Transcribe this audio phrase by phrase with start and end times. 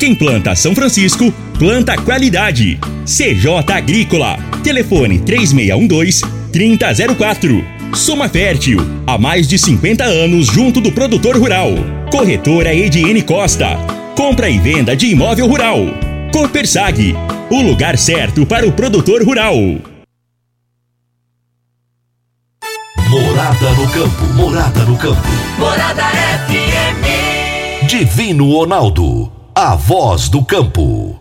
[0.00, 2.80] Quem planta São Francisco, planta qualidade.
[3.04, 4.38] CJ Agrícola.
[4.64, 7.62] Telefone 3612-3004.
[7.94, 8.78] Soma Fértil.
[9.06, 11.68] Há mais de 50 anos junto do produtor rural.
[12.10, 13.76] Corretora Ediene Costa.
[14.16, 15.80] Compra e venda de imóvel rural.
[16.32, 17.14] Copersag.
[17.50, 19.54] O lugar certo para o produtor rural.
[23.10, 24.24] Morada no campo.
[24.34, 25.28] Morada no campo.
[25.58, 26.04] Morada
[26.48, 27.04] FM.
[27.86, 29.39] Divino Ronaldo.
[29.62, 31.20] A voz do campo.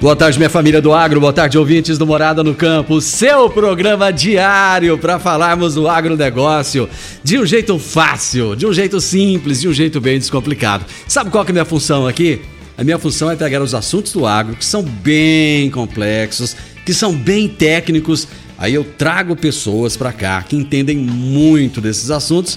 [0.00, 1.18] Boa tarde, minha família do agro.
[1.18, 3.00] Boa tarde, ouvintes do Morada no Campo.
[3.00, 6.88] Seu programa diário para falarmos do agronegócio
[7.24, 10.84] de um jeito fácil, de um jeito simples, de um jeito bem descomplicado.
[11.08, 12.40] Sabe qual que é a minha função aqui?
[12.76, 16.54] A minha função é pegar os assuntos do agro que são bem complexos,
[16.86, 18.28] que são bem técnicos.
[18.56, 22.56] Aí eu trago pessoas para cá que entendem muito desses assuntos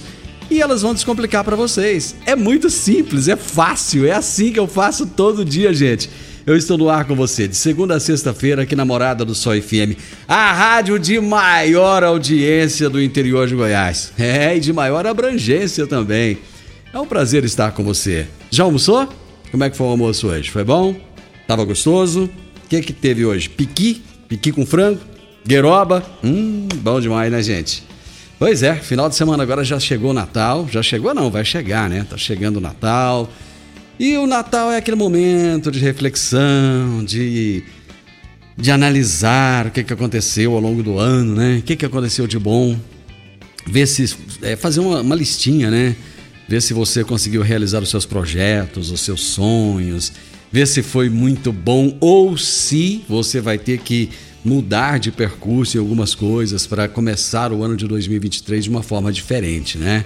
[0.52, 2.14] e elas vão descomplicar para vocês.
[2.26, 6.10] É muito simples, é fácil, é assim que eu faço todo dia, gente.
[6.44, 9.54] Eu estou no ar com você, de segunda a sexta-feira, aqui na Morada do Sol
[9.60, 14.12] FM, a rádio de maior audiência do interior de Goiás.
[14.22, 16.38] É, e de maior abrangência também.
[16.92, 18.26] É um prazer estar com você.
[18.50, 19.08] Já almoçou?
[19.50, 20.50] Como é que foi o almoço hoje?
[20.50, 20.94] Foi bom?
[21.46, 22.24] Tava gostoso?
[22.64, 23.48] O que que teve hoje?
[23.48, 24.02] Piqui?
[24.28, 25.00] Piqui com frango?
[25.46, 26.04] Gueroba?
[26.22, 27.84] Hum, bom demais, né, gente?
[28.42, 30.66] Pois é, final de semana agora já chegou o Natal.
[30.68, 32.04] Já chegou não, vai chegar, né?
[32.10, 33.32] Tá chegando o Natal.
[34.00, 37.62] E o Natal é aquele momento de reflexão, de,
[38.56, 41.58] de analisar o que, que aconteceu ao longo do ano, né?
[41.58, 42.76] O que, que aconteceu de bom.
[43.64, 44.12] Ver se.
[44.42, 45.94] É, fazer uma, uma listinha, né?
[46.48, 50.12] Ver se você conseguiu realizar os seus projetos, os seus sonhos.
[50.50, 54.10] Ver se foi muito bom ou se você vai ter que
[54.44, 59.12] mudar de percurso em algumas coisas para começar o ano de 2023 de uma forma
[59.12, 60.04] diferente, né?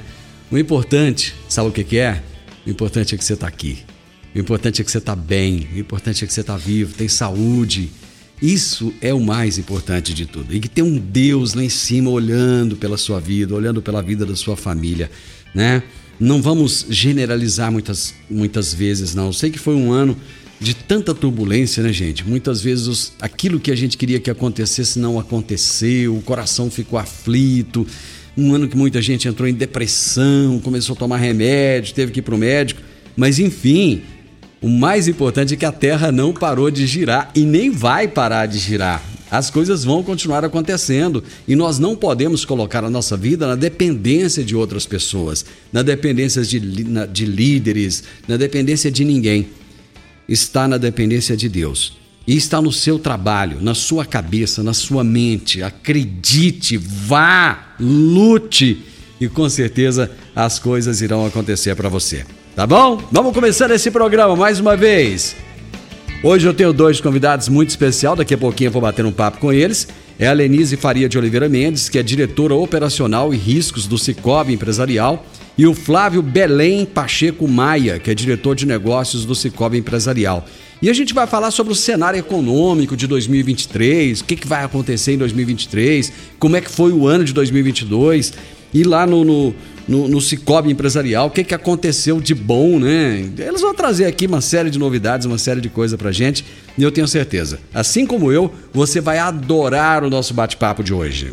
[0.50, 2.22] O importante, sabe o que, que é?
[2.66, 3.78] O importante é que você está aqui.
[4.34, 5.66] O importante é que você está bem.
[5.74, 7.90] O importante é que você está vivo, tem saúde.
[8.40, 10.54] Isso é o mais importante de tudo.
[10.54, 14.26] E que tem um Deus lá em cima olhando pela sua vida, olhando pela vida
[14.26, 15.10] da sua família,
[15.54, 15.82] né?
[16.20, 19.26] Não vamos generalizar muitas, muitas vezes, não.
[19.26, 20.16] Eu sei que foi um ano
[20.60, 22.26] de tanta turbulência, né, gente?
[22.26, 27.86] Muitas vezes aquilo que a gente queria que acontecesse não aconteceu, o coração ficou aflito
[28.36, 32.22] um ano que muita gente entrou em depressão, começou a tomar remédio, teve que ir
[32.22, 32.82] para o médico.
[33.16, 34.02] Mas enfim,
[34.60, 38.46] o mais importante é que a Terra não parou de girar e nem vai parar
[38.46, 39.02] de girar.
[39.30, 44.44] As coisas vão continuar acontecendo e nós não podemos colocar a nossa vida na dependência
[44.44, 49.48] de outras pessoas, na dependência de, de líderes, na dependência de ninguém.
[50.28, 51.96] Está na dependência de Deus.
[52.26, 55.62] E está no seu trabalho, na sua cabeça, na sua mente.
[55.62, 58.82] Acredite, vá, lute
[59.20, 62.26] e com certeza as coisas irão acontecer para você.
[62.54, 63.00] Tá bom?
[63.12, 65.36] Vamos começar esse programa mais uma vez.
[66.22, 69.38] Hoje eu tenho dois convidados muito especial, daqui a pouquinho eu vou bater um papo
[69.38, 69.86] com eles.
[70.18, 74.54] É a Lenise Faria de Oliveira Mendes, que é diretora operacional e riscos do Cicobi
[74.54, 75.24] Empresarial,
[75.58, 80.44] e o Flávio Belém Pacheco Maia, que é diretor de negócios do Cicobi Empresarial.
[80.82, 84.62] E a gente vai falar sobre o cenário econômico de 2023, o que, que vai
[84.62, 88.34] acontecer em 2023, como é que foi o ano de 2022,
[88.74, 89.54] e lá no, no,
[89.88, 93.26] no, no Cicobi Empresarial, o que, que aconteceu de bom, né?
[93.38, 96.44] Eles vão trazer aqui uma série de novidades, uma série de coisas pra gente,
[96.76, 101.32] e eu tenho certeza, assim como eu, você vai adorar o nosso bate-papo de hoje.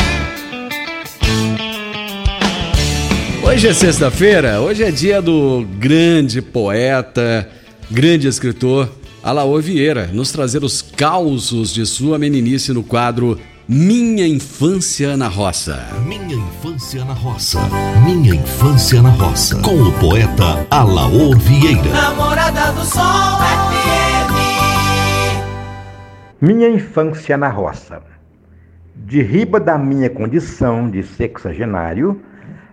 [3.51, 7.45] Hoje é sexta-feira, hoje é dia do grande poeta,
[7.91, 8.89] grande escritor
[9.21, 13.37] Alaô Vieira, nos trazer os causos de sua meninice no quadro
[13.67, 15.85] Minha Infância na Roça.
[16.07, 17.59] Minha Infância na Roça.
[18.05, 19.57] Minha Infância na Roça.
[19.61, 21.91] Com o poeta Alaor Vieira.
[21.91, 24.31] Namorada do Sol FM.
[26.39, 28.01] Minha infância na roça.
[28.95, 32.21] De riba da minha condição de sexagenário,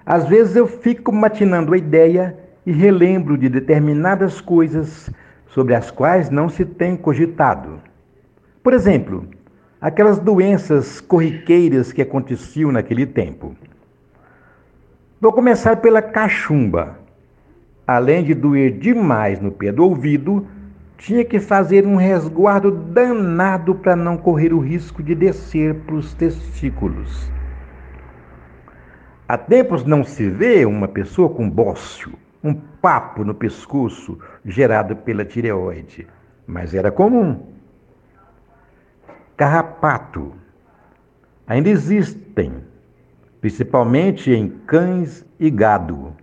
[0.08, 2.34] às vezes eu fico matinando a ideia
[2.64, 5.10] e relembro de determinadas coisas
[5.48, 7.78] sobre as quais não se tem cogitado.
[8.62, 9.28] Por exemplo,
[9.78, 13.54] aquelas doenças corriqueiras que aconteciam naquele tempo.
[15.20, 16.98] Vou começar pela cachumba.
[17.86, 20.46] Além de doer demais no pé do ouvido,
[20.96, 26.14] tinha que fazer um resguardo danado para não correr o risco de descer para os
[26.14, 27.30] testículos.
[29.30, 35.22] Há tempos não se vê uma pessoa com bócio, um papo no pescoço gerado pela
[35.22, 36.06] tireoide,
[36.46, 37.42] mas era comum.
[39.36, 40.32] Carrapato.
[41.46, 42.64] Ainda existem,
[43.38, 46.16] principalmente em cães e gado.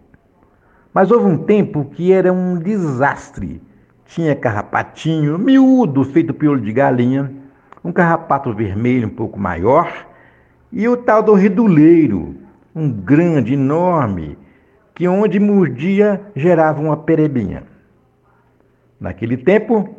[0.92, 3.62] Mas houve um tempo que era um desastre.
[4.06, 7.32] Tinha carrapatinho, miúdo, feito piolho de galinha,
[7.84, 10.08] um carrapato vermelho um pouco maior,
[10.72, 12.45] e o tal do reduleiro,
[12.76, 14.38] um grande, enorme,
[14.94, 17.64] que onde mordia gerava uma perebinha.
[19.00, 19.96] Naquele tempo,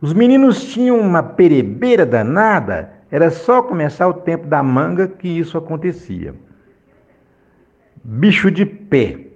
[0.00, 5.58] os meninos tinham uma perebeira danada, era só começar o tempo da manga que isso
[5.58, 6.34] acontecia.
[8.04, 9.26] Bicho de pé.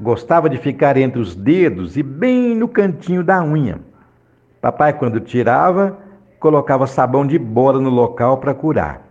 [0.00, 3.80] Gostava de ficar entre os dedos e bem no cantinho da unha.
[4.60, 5.98] Papai, quando tirava,
[6.40, 9.02] colocava sabão de bola no local para curar.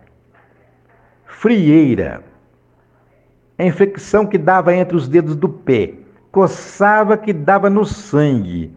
[1.24, 2.31] Frieira.
[3.58, 5.94] A infecção que dava entre os dedos do pé.
[6.30, 8.74] Coçava que dava no sangue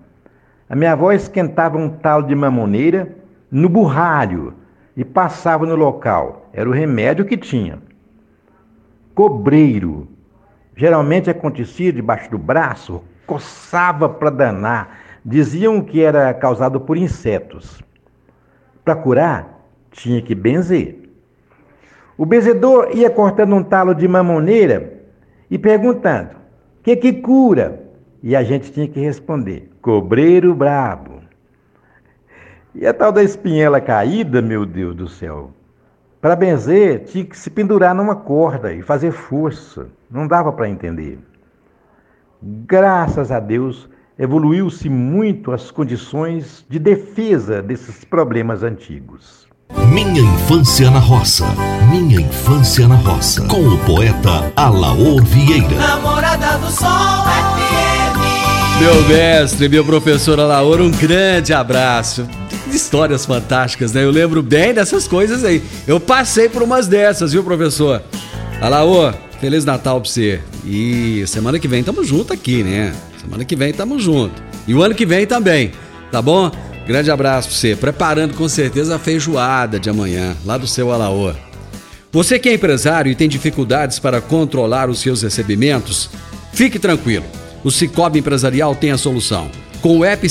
[0.68, 3.16] a minha avó esquentava um tal de mamoneira
[3.52, 4.56] no burralho
[4.98, 6.50] e passava no local.
[6.52, 7.78] Era o remédio que tinha.
[9.14, 10.08] Cobreiro.
[10.76, 15.00] Geralmente acontecia debaixo do braço, coçava para danar.
[15.24, 17.82] Diziam que era causado por insetos.
[18.84, 21.05] Para curar, tinha que benzer.
[22.18, 25.02] O benzedor ia cortando um talo de mamoneira
[25.50, 26.32] e perguntando:
[26.82, 27.84] que que cura?
[28.22, 31.22] E a gente tinha que responder: cobreiro brabo.
[32.74, 35.52] E a tal da espinhela caída, meu Deus do céu.
[36.22, 39.88] Para benzer, tinha que se pendurar numa corda e fazer força.
[40.10, 41.20] Não dava para entender.
[42.42, 49.48] Graças a Deus, evoluiu-se muito as condições de defesa desses problemas antigos.
[49.74, 51.46] Minha Infância na Roça.
[51.90, 53.42] Minha Infância na Roça.
[53.48, 55.76] Com o poeta Alaor Vieira.
[55.76, 58.80] Namorada do Sol FM.
[58.80, 62.28] Meu mestre, meu professor Alaor, um grande abraço.
[62.72, 64.04] Histórias fantásticas, né?
[64.04, 65.64] Eu lembro bem dessas coisas aí.
[65.88, 68.04] Eu passei por umas dessas, viu, professor?
[68.62, 70.42] Alaor, Feliz Natal pra você.
[70.64, 72.94] E semana que vem tamo junto aqui, né?
[73.20, 74.44] Semana que vem tamo junto.
[74.68, 75.72] E o ano que vem também,
[76.12, 76.52] tá bom?
[76.86, 77.76] Grande abraço pra você.
[77.76, 81.36] Preparando com certeza a feijoada de amanhã, lá do seu Alaor.
[82.12, 86.10] Você que é empresário e tem dificuldades para controlar os seus recebimentos,
[86.54, 87.26] fique tranquilo
[87.66, 89.50] o Cicobi Empresarial tem a solução.
[89.82, 90.28] Com o app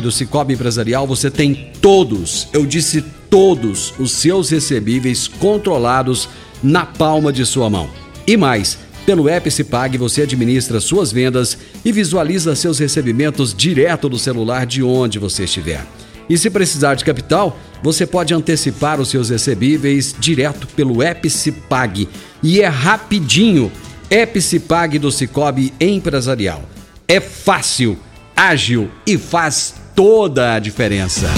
[0.00, 6.28] do Cicobi Empresarial, você tem todos, eu disse todos, os seus recebíveis controlados
[6.62, 7.90] na palma de sua mão.
[8.24, 9.50] E mais, pelo app
[9.98, 15.84] você administra suas vendas e visualiza seus recebimentos direto do celular de onde você estiver.
[16.28, 22.08] E se precisar de capital, você pode antecipar os seus recebíveis direto pelo app Cipag.
[22.42, 23.70] E é rapidinho.
[24.10, 26.62] App Cipag do Cicobi Empresarial
[27.08, 27.98] é fácil,
[28.36, 31.28] ágil e faz toda a diferença.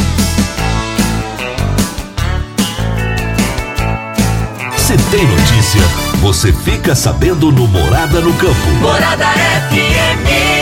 [4.77, 5.83] Se tem notícia,
[6.21, 8.71] você fica sabendo no Morada no Campo.
[8.81, 9.27] Morada
[9.71, 10.58] FM.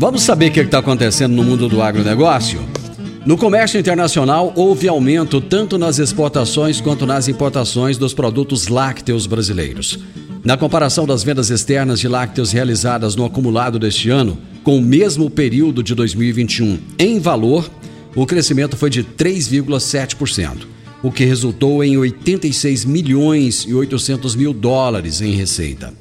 [0.00, 2.60] Vamos saber o que está acontecendo no mundo do agronegócio?
[3.26, 9.98] No comércio internacional, houve aumento tanto nas exportações quanto nas importações dos produtos lácteos brasileiros.
[10.44, 15.28] Na comparação das vendas externas de lácteos realizadas no acumulado deste ano, com o mesmo
[15.28, 17.68] período de 2021, em valor,
[18.14, 20.58] o crescimento foi de 3,7%,
[21.02, 25.92] o que resultou em 86 milhões e 800 mil dólares em receita.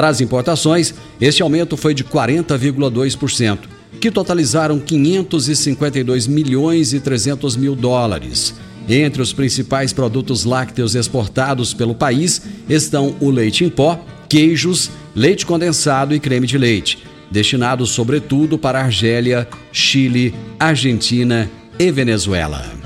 [0.00, 3.58] Para as importações, este aumento foi de 40,2%,
[4.00, 8.54] que totalizaram 552 milhões e 300 mil dólares.
[8.88, 15.44] Entre os principais produtos lácteos exportados pelo país estão o leite em pó, queijos, leite
[15.44, 22.79] condensado e creme de leite, destinados sobretudo para Argélia, Chile, Argentina e Venezuela.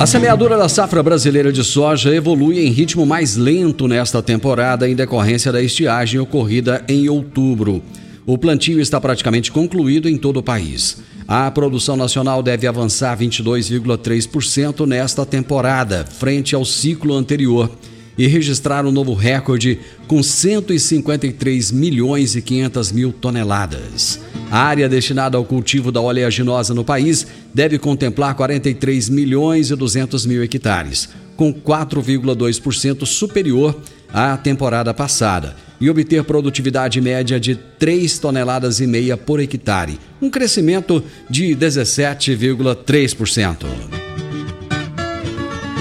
[0.00, 4.96] A semeadura da safra brasileira de soja evolui em ritmo mais lento nesta temporada em
[4.96, 7.82] decorrência da estiagem ocorrida em outubro.
[8.24, 11.02] O plantio está praticamente concluído em todo o país.
[11.28, 17.70] A produção nacional deve avançar 22,3% nesta temporada, frente ao ciclo anterior
[18.16, 24.20] e registrar um novo recorde com 153 milhões e 500 mil toneladas.
[24.50, 30.26] A área destinada ao cultivo da oleaginosa no país deve contemplar 43 milhões e 200
[30.26, 33.80] mil hectares, com 4,2% superior
[34.12, 40.28] à temporada passada, e obter produtividade média de 3 toneladas e meia por hectare, um
[40.28, 44.09] crescimento de 17,3%.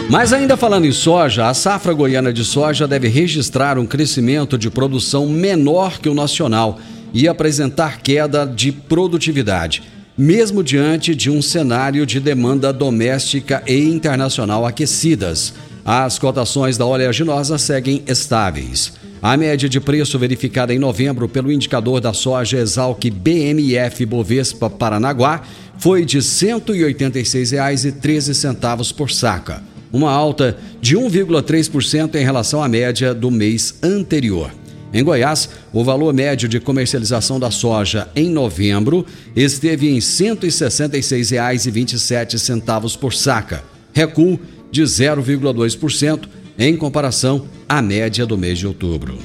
[0.10, 4.68] Mas ainda falando em soja, a safra goiana de soja deve registrar um crescimento de
[4.68, 6.80] produção menor que o nacional
[7.14, 9.84] e apresentar queda de produtividade,
[10.18, 15.54] mesmo diante de um cenário de demanda doméstica e internacional aquecidas.
[15.86, 18.94] As cotações da oleaginosa seguem estáveis.
[19.22, 25.44] A média de preço verificada em novembro pelo indicador da soja Exalc BMF Bovespa Paranaguá
[25.78, 33.30] foi de R$ 186,13 por saca uma alta de 1,3% em relação à média do
[33.30, 34.52] mês anterior.
[34.92, 39.06] Em Goiás, o valor médio de comercialização da soja em novembro
[39.36, 44.40] esteve em R$ 166,27 por saca, recuo
[44.72, 46.28] de 0,2%
[46.58, 49.20] em comparação à média do mês de outubro.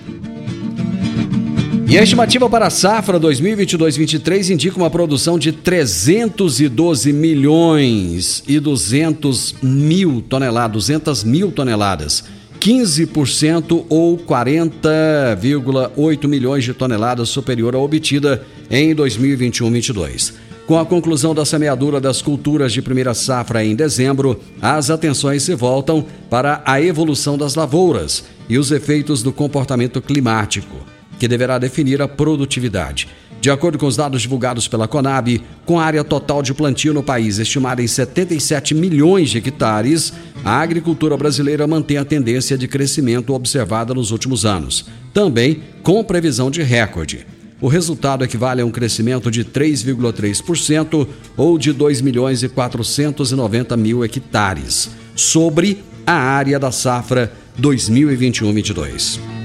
[1.86, 9.56] E a estimativa para a safra 2022-23 indica uma produção de 312 milhões e 200
[9.62, 12.24] mil toneladas, 200 mil toneladas,
[12.58, 20.32] 15% ou 40,8 milhões de toneladas superior à obtida em 2021-22.
[20.66, 25.54] Com a conclusão da semeadura das culturas de primeira safra em dezembro, as atenções se
[25.54, 32.00] voltam para a evolução das lavouras e os efeitos do comportamento climático que deverá definir
[32.02, 33.08] a produtividade.
[33.40, 37.02] De acordo com os dados divulgados pela Conab, com a área total de plantio no
[37.02, 43.34] país estimada em 77 milhões de hectares, a agricultura brasileira mantém a tendência de crescimento
[43.34, 47.26] observada nos últimos anos, também com previsão de recorde.
[47.60, 51.06] O resultado equivale a um crescimento de 3,3%
[51.36, 57.30] ou de 2 milhões e 490 mil hectares, sobre a área da safra
[57.60, 59.43] 2021-22.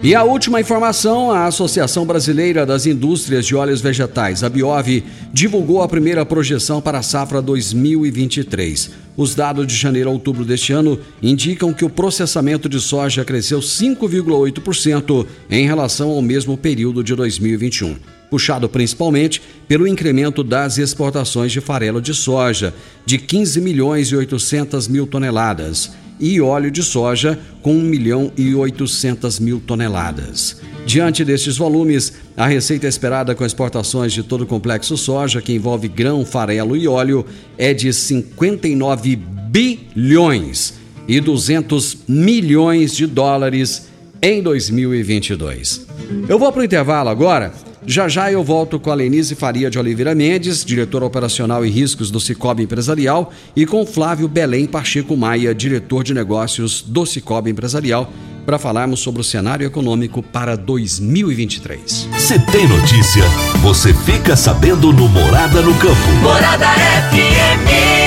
[0.00, 5.02] E a última informação: a Associação Brasileira das Indústrias de Óleos Vegetais, a Biov,
[5.32, 8.90] divulgou a primeira projeção para a safra 2023.
[9.16, 13.58] Os dados de janeiro a outubro deste ano indicam que o processamento de soja cresceu
[13.58, 17.96] 5,8% em relação ao mesmo período de 2021
[18.30, 22.74] puxado principalmente pelo incremento das exportações de farelo de soja,
[23.06, 28.54] de 15 milhões e 800 mil toneladas, e óleo de soja com 1 milhão e
[28.54, 30.60] 800 mil toneladas.
[30.86, 35.88] Diante destes volumes, a receita esperada com exportações de todo o complexo soja, que envolve
[35.88, 40.74] grão, farelo e óleo, é de 59 bilhões
[41.06, 43.88] e 200 milhões de dólares
[44.20, 45.86] em 2022.
[46.28, 47.52] Eu vou para o intervalo agora
[47.86, 52.10] já já eu volto com a Lenise Faria de Oliveira Mendes, diretor operacional e riscos
[52.10, 58.12] do Cicobi Empresarial, e com Flávio Belém Pacheco Maia, diretor de negócios do Cicobi Empresarial,
[58.44, 62.08] para falarmos sobre o cenário econômico para 2023.
[62.16, 63.24] Se tem notícia,
[63.60, 66.12] você fica sabendo no Morada no Campo.
[66.22, 66.66] Morada
[67.10, 67.98] FM.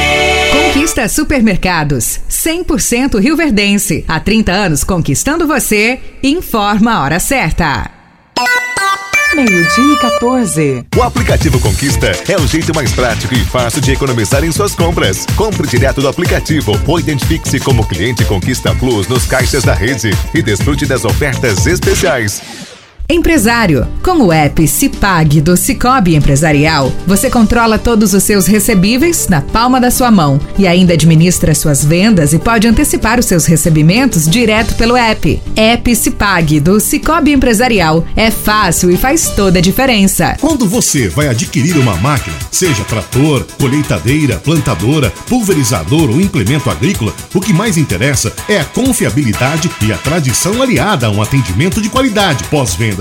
[0.73, 4.03] Conquista Supermercados, 100% Rio Verdense.
[4.07, 5.99] Há 30 anos conquistando você.
[6.23, 8.00] Informa a hora certa.
[9.43, 10.85] Meio-dia e 14.
[10.95, 15.25] O aplicativo Conquista é o jeito mais prático e fácil de economizar em suas compras.
[15.35, 20.43] Compre direto do aplicativo ou identifique-se como cliente Conquista Plus nos caixas da rede e
[20.43, 22.39] desfrute das ofertas especiais.
[23.11, 23.85] Empresário.
[24.01, 29.81] Com o app Cipag do Cicobi Empresarial, você controla todos os seus recebíveis na palma
[29.81, 34.75] da sua mão e ainda administra suas vendas e pode antecipar os seus recebimentos direto
[34.75, 35.41] pelo app.
[35.55, 38.05] App Cipag do Cicobi Empresarial.
[38.15, 40.37] É fácil e faz toda a diferença.
[40.39, 47.41] Quando você vai adquirir uma máquina, seja trator, colheitadeira, plantadora, pulverizador ou implemento agrícola, o
[47.41, 52.43] que mais interessa é a confiabilidade e a tradição aliada a um atendimento de qualidade
[52.45, 53.00] pós-venda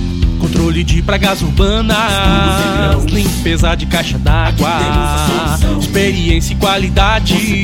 [0.41, 7.63] Controle de pragas urbanas, limpeza de caixa d'água, experiência e qualidade.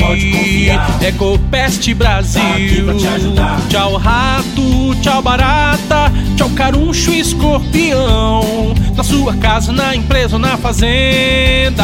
[1.02, 2.86] Ecopest Brasil.
[3.68, 8.76] Tchau rato, tchau barata, tchau caruncho e escorpião.
[8.96, 11.84] Na sua casa, na empresa ou na fazenda.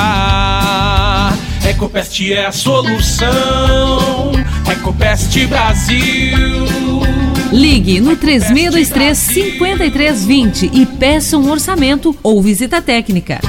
[1.67, 4.31] Ecopest é a solução.
[4.69, 7.32] Ecopest Brasil.
[7.53, 13.39] Ligue no 3623 5320 e peça um orçamento ou visita técnica.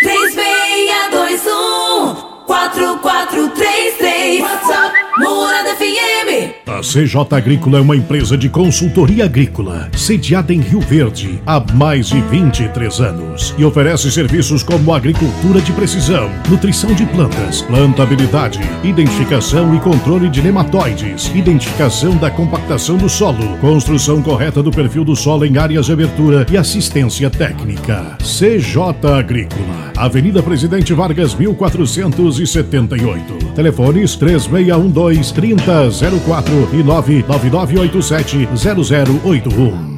[0.00, 2.14] 3621
[2.46, 10.60] 4433 WhatsApp Morada FM A CJ Agrícola é uma empresa de consultoria agrícola, sediada em
[10.60, 16.94] Rio Verde há mais de 23 anos e oferece serviços como agricultura de precisão, nutrição
[16.94, 24.62] de plantas, plantabilidade, identificação e controle de nematóides, identificação da compactação do solo, construção correta
[24.62, 28.16] do perfil do solo em áreas de abertura e assistência técnica.
[28.20, 28.78] CJ
[29.18, 33.48] Agrícola, Avenida Presidente Vargas 1478.
[33.56, 39.97] Telefones 3612 3004 e 99987 0081.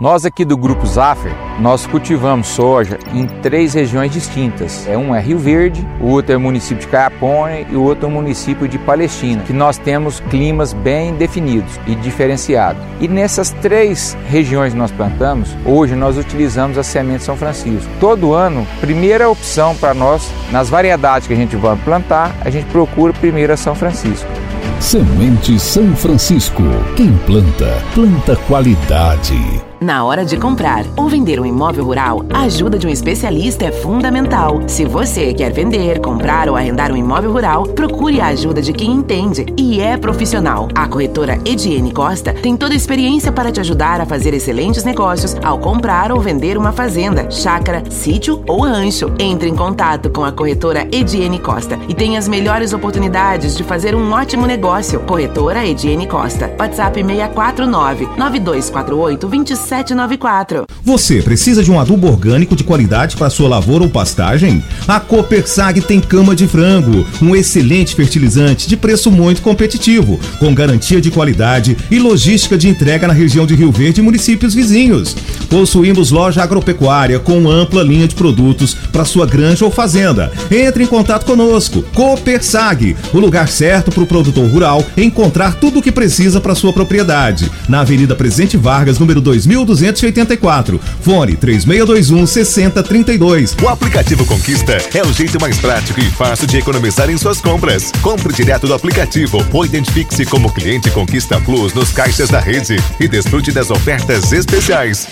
[0.00, 4.86] Nós aqui do Grupo Zaffer, nós cultivamos soja em três regiões distintas.
[4.86, 8.06] É um é Rio Verde, o outro é o município de Caiapone e o outro
[8.06, 12.80] é o município de Palestina, que nós temos climas bem definidos e diferenciados.
[13.00, 17.90] E nessas três regiões que nós plantamos, hoje nós utilizamos a semente São Francisco.
[17.98, 22.66] Todo ano, primeira opção para nós, nas variedades que a gente vai plantar, a gente
[22.66, 24.30] procura primeiro a São Francisco.
[24.78, 26.62] Semente São Francisco.
[26.94, 29.67] Quem planta, planta qualidade.
[29.80, 33.70] Na hora de comprar ou vender um imóvel rural, a ajuda de um especialista é
[33.70, 34.60] fundamental.
[34.66, 38.90] Se você quer vender, comprar ou arrendar um imóvel rural, procure a ajuda de quem
[38.90, 40.68] entende e é profissional.
[40.74, 45.36] A corretora Ediene Costa tem toda a experiência para te ajudar a fazer excelentes negócios
[45.44, 49.12] ao comprar ou vender uma fazenda, chácara, sítio ou rancho.
[49.16, 53.94] Entre em contato com a corretora Ediene Costa e tenha as melhores oportunidades de fazer
[53.94, 54.98] um ótimo negócio.
[55.00, 56.52] Corretora Ediene Costa.
[56.58, 60.66] WhatsApp 649 9248 27 2794.
[60.82, 64.64] Você precisa de um adubo orgânico de qualidade para sua lavoura ou pastagem?
[64.86, 71.00] A Copersag tem cama de frango, um excelente fertilizante de preço muito competitivo, com garantia
[71.00, 75.14] de qualidade e logística de entrega na região de Rio Verde e municípios vizinhos.
[75.50, 80.32] Possuímos loja agropecuária com ampla linha de produtos para sua granja ou fazenda.
[80.50, 81.82] Entre em contato conosco.
[81.94, 86.72] Copersag, o lugar certo para o produtor rural encontrar tudo o que precisa para sua
[86.72, 87.50] propriedade.
[87.68, 90.80] Na Avenida Presidente Vargas, número 2000 1284.
[91.00, 93.56] Fone 3621 6032.
[93.62, 97.90] O aplicativo Conquista é o jeito mais prático e fácil de economizar em suas compras.
[98.02, 103.08] Compre direto do aplicativo ou identifique-se como cliente Conquista Plus nos caixas da rede e
[103.08, 105.08] desfrute das ofertas especiais.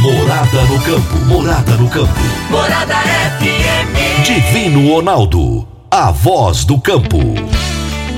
[0.00, 1.16] Morada no campo.
[1.26, 2.12] Morada no campo.
[2.50, 5.66] Morada FM Divino Ronaldo.
[5.90, 7.18] A voz do campo.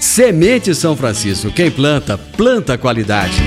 [0.00, 3.42] Semente São Francisco, quem planta, planta qualidade.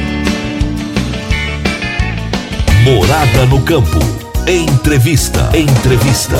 [2.83, 3.99] Morada no campo.
[4.45, 5.49] Entrevista.
[5.55, 6.35] Entrevista.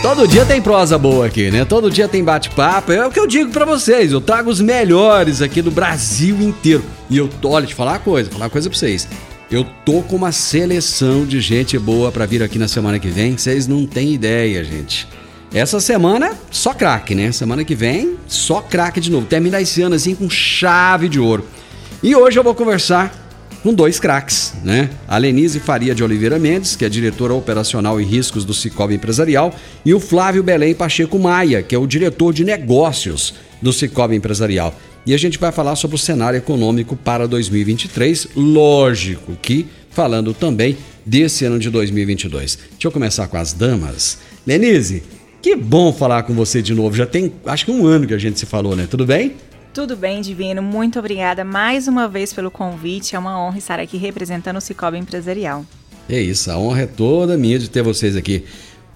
[0.00, 1.64] Todo dia tem prosa boa aqui, né?
[1.64, 2.92] Todo dia tem bate-papo.
[2.92, 4.12] É o que eu digo pra vocês.
[4.12, 6.84] Eu trago os melhores aqui do Brasil inteiro.
[7.10, 9.08] E eu tô, olha, te falar uma coisa, falar uma coisa pra vocês.
[9.50, 13.36] Eu tô com uma seleção de gente boa pra vir aqui na semana que vem.
[13.36, 15.08] Vocês não têm ideia, gente.
[15.54, 17.30] Essa semana, só craque, né?
[17.30, 19.24] Semana que vem, só craque de novo.
[19.24, 21.46] Terminar esse ano assim com chave de ouro.
[22.02, 23.14] E hoje eu vou conversar
[23.62, 24.90] com dois craques, né?
[25.06, 29.54] A Lenise Faria de Oliveira Mendes, que é diretora operacional e riscos do Cicobi Empresarial,
[29.84, 34.74] e o Flávio Belém Pacheco Maia, que é o diretor de negócios do Cicobi Empresarial.
[35.06, 40.76] E a gente vai falar sobre o cenário econômico para 2023, lógico que falando também
[41.06, 42.58] desse ano de 2022.
[42.72, 44.18] Deixa eu começar com as damas.
[44.44, 45.02] Lenise,
[45.44, 46.96] que bom falar com você de novo.
[46.96, 48.86] Já tem, acho que um ano que a gente se falou, né?
[48.90, 49.34] Tudo bem?
[49.74, 50.62] Tudo bem, Divino.
[50.62, 53.14] Muito obrigada mais uma vez pelo convite.
[53.14, 55.62] É uma honra estar aqui representando o Cicobi Empresarial.
[56.08, 58.46] É isso, a honra é toda minha de ter vocês aqui.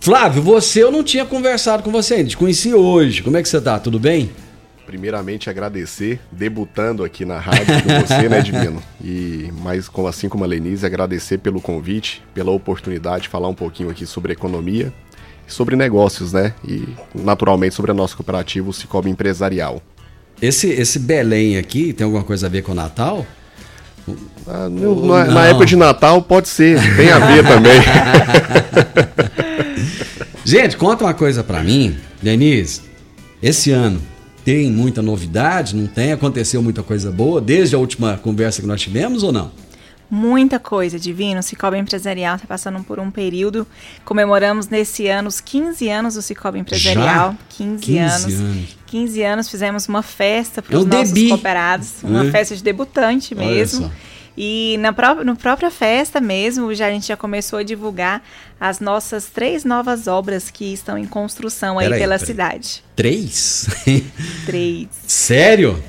[0.01, 3.23] Flávio, você eu não tinha conversado com você ainda, te conheci hoje.
[3.23, 3.79] Como é que você tá?
[3.79, 4.31] Tudo bem?
[4.87, 8.83] primeiramente agradecer, debutando aqui na rádio com você, né, Divino?
[9.05, 13.55] E mais como assim como a Lenise, agradecer pelo convite, pela oportunidade de falar um
[13.55, 14.91] pouquinho aqui sobre economia
[15.49, 16.53] sobre negócios, né?
[16.67, 16.85] E
[17.15, 19.83] naturalmente sobre a nossa cooperativa, o Cicobi Empresarial.
[20.41, 23.27] Esse, esse Belém aqui tem alguma coisa a ver com o Natal?
[24.47, 27.81] Ah, no- na, na época de Natal pode ser, tem a ver também.
[30.45, 32.83] Gente, conta uma coisa pra mim, Denise.
[33.43, 34.01] Esse ano
[34.45, 35.77] tem muita novidade?
[35.77, 36.13] Não tem?
[36.13, 39.51] Aconteceu muita coisa boa desde a última conversa que nós tivemos ou não?
[40.11, 41.41] Muita coisa, Divino.
[41.41, 43.67] O Cicobi Empresarial está passando por um período.
[44.05, 47.33] Comemoramos nesse ano os 15 anos do Cicobi Empresarial.
[47.33, 47.37] Já?
[47.51, 48.25] 15, 15 anos.
[48.41, 48.77] anos.
[48.87, 51.29] 15 anos fizemos uma festa para É os um nossos debi.
[51.29, 52.03] cooperados.
[52.03, 52.31] Uma Né?
[52.31, 53.93] festa de debutante mesmo.
[54.41, 58.23] E na, pró na própria festa mesmo, já, a gente já começou a divulgar
[58.59, 62.27] as nossas três novas obras que estão em construção aí Peraí, pela peraí.
[62.27, 62.85] cidade.
[62.95, 63.67] Três?
[64.47, 64.87] Três.
[65.07, 65.83] Sério?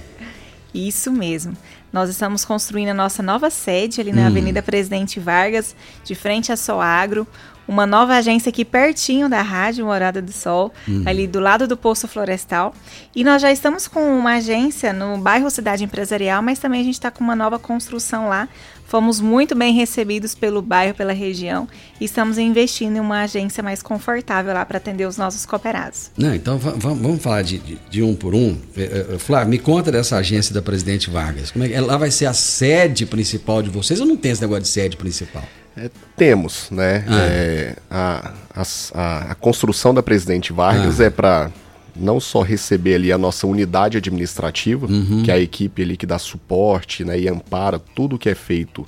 [0.74, 1.54] Isso mesmo.
[1.92, 4.28] Nós estamos construindo a nossa nova sede ali na Hum.
[4.28, 7.28] Avenida Presidente Vargas, de frente à Soagro,
[7.68, 11.04] uma nova agência aqui pertinho da Rádio Morada do Sol, Hum.
[11.06, 12.74] ali do lado do Poço Florestal.
[13.16, 16.96] E nós já estamos com uma agência no bairro Cidade Empresarial, mas também a gente
[16.96, 18.48] está com uma nova construção lá.
[18.90, 21.68] Fomos muito bem recebidos pelo bairro, pela região,
[22.02, 26.10] e estamos investindo em uma agência mais confortável lá para atender os nossos cooperados.
[26.18, 28.58] Não, então va- va- vamos falar de, de- de um por um.
[28.76, 31.52] Eh, eh, Flávio, me conta dessa agência da Presidente Vargas.
[31.52, 34.42] Como é que lá vai ser a sede principal de vocês ou não tem esse
[34.42, 35.44] negócio de sede principal?
[35.78, 37.06] É, temos, né?
[37.08, 37.16] Ah.
[37.30, 41.04] É, a, a- a construção da Presidente Vargas Ah.
[41.06, 41.52] é para
[42.00, 45.24] não só receber ali a nossa unidade administrativa, Uhum.
[45.24, 48.88] que é a equipe ali que dá suporte né, e ampara tudo que é feito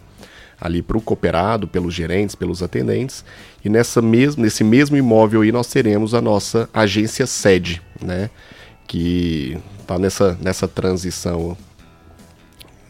[0.60, 3.26] ali para o cooperado, pelos gerentes, pelos atendentes.
[3.66, 8.30] E nessa mesmo, nesse mesmo imóvel aí nós teremos a nossa agência sede, né?
[8.88, 11.58] Que está nessa, nessa transição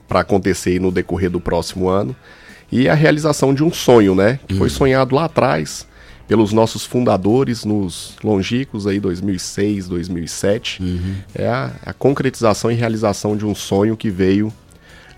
[0.08, 2.14] para acontecer aí no decorrer do próximo ano.
[2.70, 4.40] E a realização de um sonho, né?
[4.48, 5.88] Que foi sonhado lá atrás
[6.32, 10.82] pelos nossos fundadores nos longínquos aí 2006, 2007.
[11.36, 14.54] É a, a concretização e realização de um sonho que veio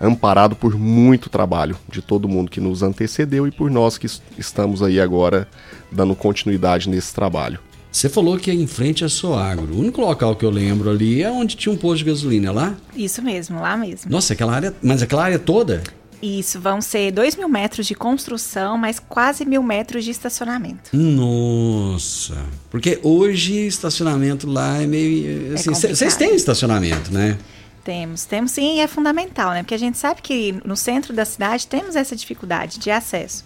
[0.00, 4.20] amparado por muito trabalho de todo mundo que nos antecedeu e por nós que es-
[4.36, 5.46] estamos aí agora
[5.88, 7.60] dando continuidade nesse trabalho.
[7.92, 9.72] Você falou que é em frente a Soagro.
[9.72, 12.74] O único local que eu lembro ali é onde tinha um posto de gasolina lá.
[12.96, 14.10] Isso mesmo, lá mesmo.
[14.10, 14.74] Nossa, aquela área.
[14.82, 15.80] Mas aquela área toda?
[16.24, 20.96] Isso, vão ser 2 mil metros de construção, mas quase mil metros de estacionamento.
[20.96, 22.34] Nossa.
[22.70, 25.52] Porque hoje estacionamento lá é meio.
[25.52, 25.96] Assim, complicado.
[25.96, 27.36] Vocês têm estacionamento, né?
[27.84, 29.62] Temos, temos sim, e é fundamental, né?
[29.62, 33.44] Porque a gente sabe que no centro da cidade temos essa dificuldade de acesso.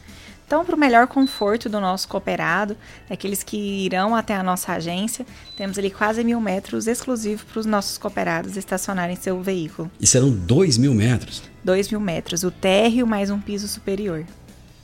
[0.49, 2.75] Então, para o melhor conforto do nosso cooperado,
[3.07, 7.67] daqueles que irão até a nossa agência, temos ali quase mil metros exclusivos para os
[7.67, 9.91] nossos cooperados estacionarem seu veículo.
[10.01, 11.43] E serão dois mil metros.
[11.63, 14.25] Dois mil metros, o térreo mais um piso superior.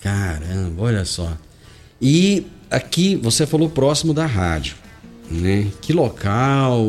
[0.03, 1.33] Caramba, olha só.
[1.99, 4.77] E aqui você falou próximo da rádio,
[5.31, 5.67] né?
[5.81, 6.85] Que local?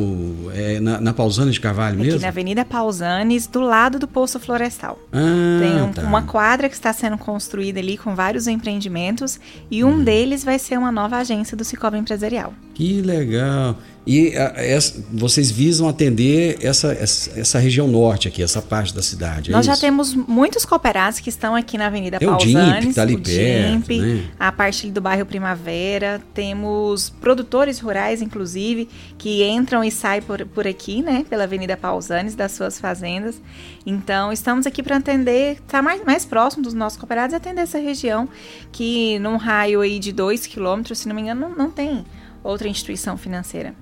[0.54, 2.22] É na, na Pausana de Carvalho Aqui mesmo?
[2.22, 5.00] na Avenida Pausanes, do lado do Poço Florestal.
[5.12, 6.02] Ah, Tem um- tá.
[6.04, 9.40] uma quadra que está sendo construída ali com vários empreendimentos
[9.72, 9.90] e Hum.
[10.00, 12.54] um deles vai ser uma nova agência do Cicobi Empresarial.
[12.74, 13.78] Que legal.
[14.08, 19.02] E a- essa- vocês visam atender essa, essa, essa região norte aqui, essa parte da
[19.02, 19.82] cidade, é Nós já isso?
[19.82, 23.88] temos muitos cooperados que estão aqui na Avenida É o DIMP, tá ali o perto,
[23.88, 24.24] DIMP, né?
[24.40, 28.88] a parte do bairro Primavera, temos produtores rurais, inclusive,
[29.18, 33.42] que entram e saem por, por aqui, né, pela Avenida Pausanes, das suas fazendas.
[33.88, 37.80] Então, estamos aqui para atender, estar mais, mais próximo dos nossos cooperados e atender essa
[37.80, 38.30] região,
[38.72, 42.06] que num raio aí de 2 quilômetros, se não me engano, não, não tem
[42.44, 43.74] outra instituição financeira.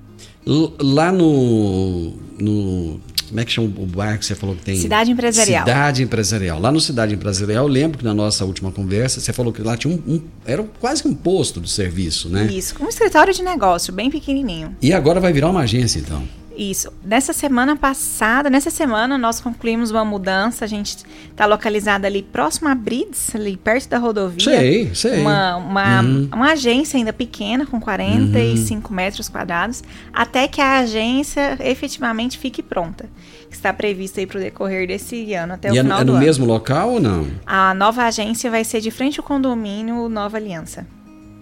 [0.46, 3.00] Lá no, no.
[3.30, 4.76] Como é que chama o bairro que você falou que tem?
[4.76, 5.66] Cidade Empresarial.
[5.66, 6.60] Cidade Empresarial.
[6.60, 9.76] Lá no Cidade Empresarial, eu lembro que na nossa última conversa você falou que lá
[9.76, 10.14] tinha um.
[10.16, 12.46] um- era quase que um posto de serviço, né?
[12.52, 14.76] Isso, um escritório de negócio, bem pequenininho.
[14.82, 16.22] E agora vai virar uma agência, então.
[16.56, 16.92] Isso.
[17.04, 20.66] Nessa semana passada, nessa semana nós concluímos uma mudança.
[20.66, 20.98] A gente
[21.32, 24.44] está localizado ali próximo a Brides, ali perto da rodovia.
[24.44, 25.22] Sei, sei.
[25.22, 26.30] Uma, uma, Uhum.
[26.34, 33.10] uma agência ainda pequena, com 45 metros quadrados, até que a agência efetivamente fique pronta.
[33.50, 36.04] Que está prevista aí para o decorrer desse ano, até e o é, final é
[36.04, 36.26] do no ano.
[36.26, 37.28] mesmo local ou não?
[37.46, 40.86] A nova agência vai ser de frente ao condomínio Nova Aliança.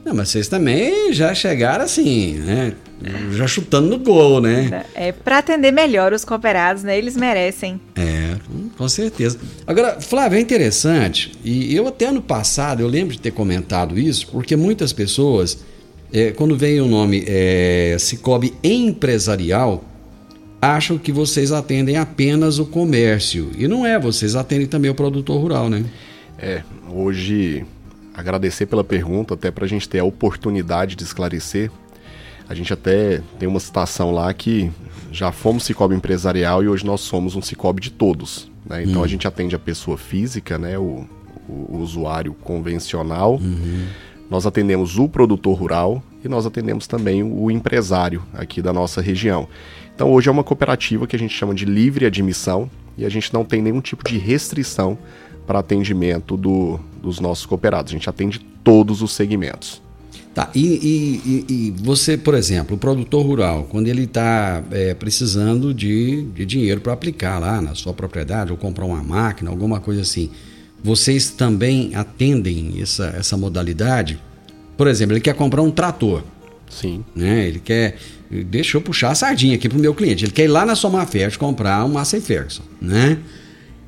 [0.03, 2.73] Não, mas vocês também já chegaram assim, né?
[3.31, 4.85] Já chutando no gol, né?
[4.93, 6.97] É para atender melhor os cooperados, né?
[6.97, 7.79] Eles merecem.
[7.95, 8.35] É,
[8.77, 9.39] com certeza.
[9.65, 14.27] Agora, Flávio, é interessante, e eu até no passado, eu lembro de ter comentado isso,
[14.27, 15.63] porque muitas pessoas,
[16.13, 19.83] é, quando vem o nome é, Cicobi Empresarial,
[20.61, 23.51] acham que vocês atendem apenas o comércio.
[23.57, 25.83] E não é, vocês atendem também o produtor rural, né?
[26.37, 27.65] É, hoje
[28.21, 31.69] agradecer pela pergunta, até para a gente ter a oportunidade de esclarecer.
[32.47, 34.71] A gente até tem uma citação lá que
[35.11, 38.49] já fomos Cicobi empresarial e hoje nós somos um Cicobi de todos.
[38.65, 38.83] Né?
[38.83, 39.03] Então Hum.
[39.03, 40.77] a gente atende a pessoa física, né?
[40.77, 41.05] o,
[41.47, 43.35] o- o usuário convencional.
[43.35, 43.85] Uhum.
[44.29, 49.47] Nós atendemos o produtor rural e nós atendemos também o empresário aqui da nossa região.
[49.93, 53.33] Então hoje é uma cooperativa que a gente chama de livre admissão e a gente
[53.33, 54.97] não tem nenhum tipo de restrição
[55.47, 57.91] para atendimento do- dos nossos cooperados.
[57.91, 59.81] A gente atende todos os segmentos.
[60.33, 64.63] Tá, e, e- e- e você, por exemplo, o produtor rural, quando ele está
[64.97, 69.81] precisando de, de dinheiro para aplicar lá na sua propriedade, ou comprar uma máquina, alguma
[69.81, 70.29] coisa assim,
[70.81, 74.19] vocês também atendem essa, essa modalidade?
[74.77, 76.23] Por exemplo, ele quer comprar um trator.
[76.69, 77.03] Sim.
[77.13, 77.47] Né?
[77.49, 77.97] Ele quer.
[78.49, 80.23] Deixa eu puxar a sardinha aqui pro meu cliente.
[80.23, 83.17] Ele quer ir lá na Soma Fert comprar um Massey Ferguson, né?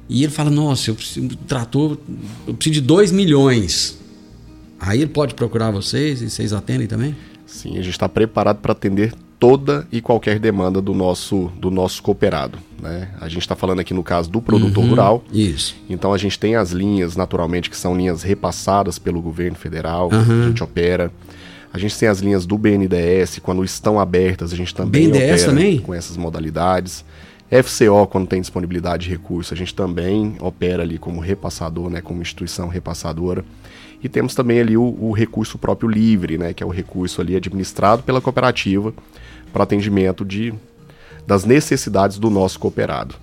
[0.10, 1.98] E ele fala: Nossa, eu preciso de um trator,
[2.48, 3.98] eu preciso de 2 milhões.
[4.80, 7.16] Aí ele pode procurar vocês e vocês atendem também?
[7.46, 12.02] Sim, a gente está preparado para atender toda e qualquer demanda do nosso, do nosso
[12.02, 12.58] cooperado.
[12.82, 13.10] Né?
[13.20, 15.24] A gente está falando aqui no caso do produtor Uhum, rural.
[15.32, 15.76] Isso.
[15.89, 20.44] Então a gente tem as linhas, naturalmente, que são linhas repassadas pelo governo federal, Aham.
[20.44, 21.12] a gente opera.
[21.74, 25.46] A gente tem as linhas do BNDES, quando estão abertas, a gente também BNDES opera
[25.46, 25.80] também?
[25.80, 27.04] com essas modalidades.
[27.62, 32.22] FCO, quando tem disponibilidade de recurso, a gente também opera ali como repassador, né, como
[32.22, 33.46] instituição repassadora.
[34.04, 37.36] E temos também ali o, o recurso próprio livre, né, que é o recurso ali
[37.36, 38.94] administrado pela cooperativa
[39.52, 40.54] para atendimento de,
[41.28, 43.16] das necessidades do nosso cooperado.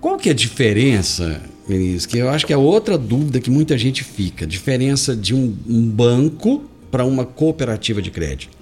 [0.00, 2.06] Qual que é a diferença, Vinícius?
[2.06, 4.46] Que eu acho que é outra dúvida que muita gente fica.
[4.46, 8.57] Diferença de um, um banco para uma cooperativa de crédito.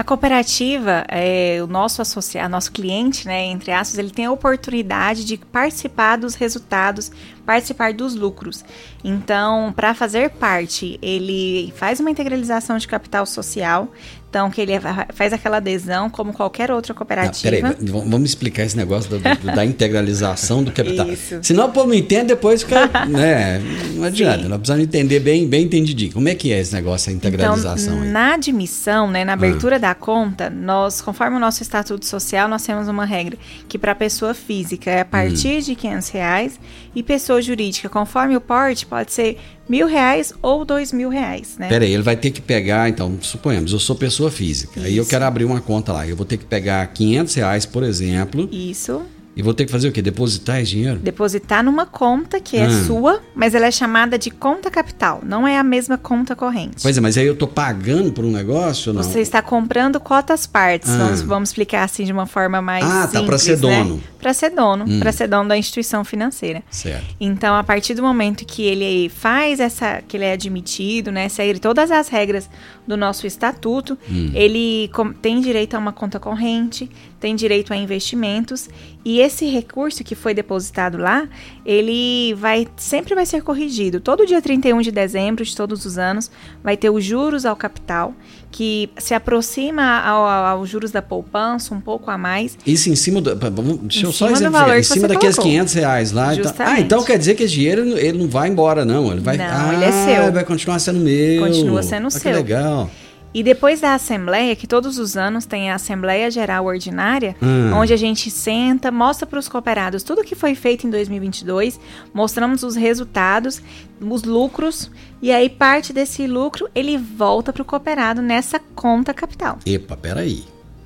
[0.00, 5.26] A cooperativa, é, o nosso associado, nosso cliente, né, entre aspas, ele tem a oportunidade
[5.26, 7.12] de participar dos resultados,
[7.44, 8.64] participar dos lucros.
[9.04, 13.92] Então, para fazer parte, ele faz uma integralização de capital social,
[14.30, 14.72] então que ele
[15.12, 17.50] faz aquela adesão como qualquer outra Ah, cooperativa.
[17.50, 19.18] peraí, vamos explicar esse negócio do-
[19.54, 21.08] da integralização do capital.
[21.10, 21.40] Isso.
[21.42, 22.86] Senão o povo não entende, depois fica.
[23.08, 23.60] né,
[23.96, 26.12] não adianta, nós precisamos entender bem, bem entendidinho.
[26.12, 28.08] Como é que é esse negócio, a integralização então, aí?
[28.10, 32.86] na admissão, né, na abertura da conta, nós, conforme o nosso estatuto social, nós temos
[32.88, 33.36] uma regra
[33.68, 35.60] que para pessoa física é a partir Hum.
[35.60, 36.60] de 500 reais
[36.94, 41.68] e pessoa jurídica, conforme o porte, pode ser mil reais ou dois mil reais, né?
[41.68, 45.10] Peraí, ele vai ter que pegar, então, suponhamos, eu sou pessoa física, aí eu Isso.
[45.10, 49.02] quero abrir uma conta lá, eu vou ter que pegar 500 reais, por exemplo, Isso.
[49.36, 50.02] e vou ter que fazer o quê?
[50.02, 50.98] Depositar esse dinheiro?
[50.98, 52.84] Depositar numa conta que é Hum.
[52.86, 56.82] sua, mas ela é chamada de conta capital, não é a mesma conta corrente.
[56.82, 59.02] Pois é, mas aí eu tô pagando por um negócio ou não?
[59.04, 60.90] Você está comprando cotas partes.
[60.90, 60.96] Ah.
[60.98, 63.98] Vamos, vamos explicar assim de uma forma mais Ah, tá, pra ser né?
[64.20, 64.98] Para ser dono, Hum.
[65.00, 66.62] para ser dono da instituição financeira.
[66.70, 67.04] Certo.
[67.20, 71.58] Então, a partir do momento que ele faz essa, que ele é admitido, né, segue
[71.58, 72.48] todas as regras
[72.86, 74.30] do nosso estatuto, Hum.
[74.34, 74.90] ele
[75.22, 78.68] tem direito a uma conta corrente, tem direito a investimentos
[79.04, 81.28] e esse recurso que foi depositado lá,
[81.64, 84.00] ele vai sempre vai ser corrigido.
[84.00, 86.30] Todo dia 31 de dezembro de todos os anos
[86.62, 88.14] vai ter os juros ao capital,
[88.50, 92.58] que se aproxima ao, aos juros da poupança um pouco a mais.
[92.66, 93.36] Isso em cima do.
[93.36, 94.78] vamos- Deixa eu Em só cima do exemplificar.
[94.78, 95.52] Em cima daqueles colocou.
[95.52, 96.34] 500 reais lá.
[96.34, 99.10] Então, ah, então quer dizer que esse dinheiro ele não- ele não vai embora, não.
[99.12, 99.36] Ele vai.
[99.36, 100.32] Não, ah, ele é seu.
[100.32, 101.42] Vai continuar sendo meu.
[101.46, 102.20] Continua sendo Ah, seu.
[102.20, 102.90] Que legal.
[103.32, 107.72] E depois da Assembleia, que todos os anos tem a Assembleia Geral Ordinária, Hum.
[107.74, 111.78] onde a gente senta, mostra para os cooperados tudo que foi feito em 2022,
[112.12, 113.62] mostramos os resultados,
[114.00, 114.90] os lucros,
[115.22, 119.58] e aí parte desse lucro ele volta para o cooperado nessa conta capital.
[119.64, 120.42] Epa, peraí.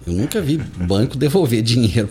[0.06, 2.10] Eu nunca vi banco devolver dinheiro.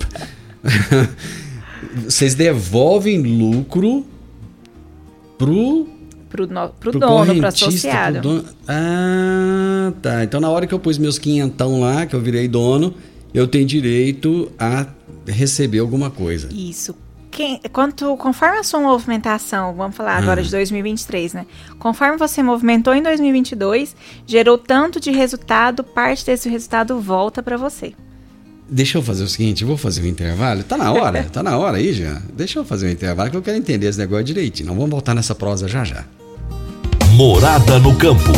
[2.06, 4.06] Vocês devolvem lucro
[5.38, 5.88] pro
[6.34, 8.14] Pro, no, pro, Pro dono, pro associado.
[8.22, 8.46] pro dono.
[8.68, 10.24] Ah, tá.
[10.24, 12.96] Então na hora que eu pus meus quinhentão lá, que eu virei dono,
[13.32, 14.88] eu tenho direito a
[15.28, 16.50] receber alguma coisa.
[16.52, 16.96] Isso.
[17.30, 20.44] Quem, quanto, conforme a sua movimentação, vamos falar agora Ah.
[20.44, 21.46] de 2023, né?
[21.78, 27.94] Conforme você movimentou em 2022, gerou tanto de resultado, parte desse resultado volta para você.
[28.70, 30.64] Deixa eu fazer o seguinte, eu vou fazer um intervalo.
[30.64, 32.20] Tá na hora, tá na hora aí já.
[32.36, 34.68] Deixa eu fazer um intervalo que eu quero entender esse negócio direitinho.
[34.70, 36.06] Não vamos voltar nessa prosa já já.
[37.14, 38.32] Morada no campo.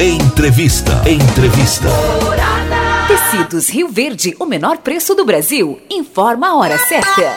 [0.00, 1.02] Entrevista.
[1.06, 1.88] Entrevista.
[3.06, 5.78] Tecidos Rio Verde, o menor preço do Brasil.
[5.90, 7.36] Informa a hora certa.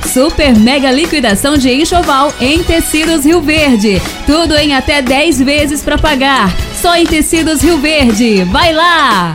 [0.13, 4.01] Super mega liquidação de enxoval em tecidos Rio Verde.
[4.25, 6.53] Tudo em até 10 vezes para pagar.
[6.81, 8.43] Só em tecidos Rio Verde.
[8.43, 9.33] Vai lá!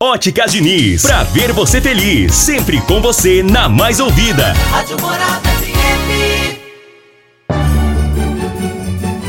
[0.00, 4.54] Óticas Diniz, pra ver você feliz, sempre com você na mais ouvida.
[4.70, 6.54] Rádio Morada FM.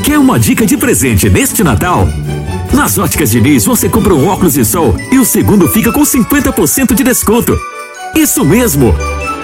[0.02, 2.08] Quer uma dica de presente neste Natal?
[2.72, 6.94] Nas Óticas Diniz você compra um óculos de sol e o segundo fica com 50%
[6.94, 7.54] de desconto.
[8.14, 8.94] Isso mesmo!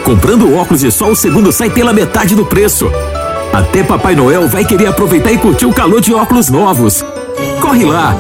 [0.05, 2.91] Comprando óculos de sol, o segundo sai pela metade do preço.
[3.53, 7.05] Até Papai Noel vai querer aproveitar e curtir o calor de óculos novos.
[7.61, 8.17] Corre lá!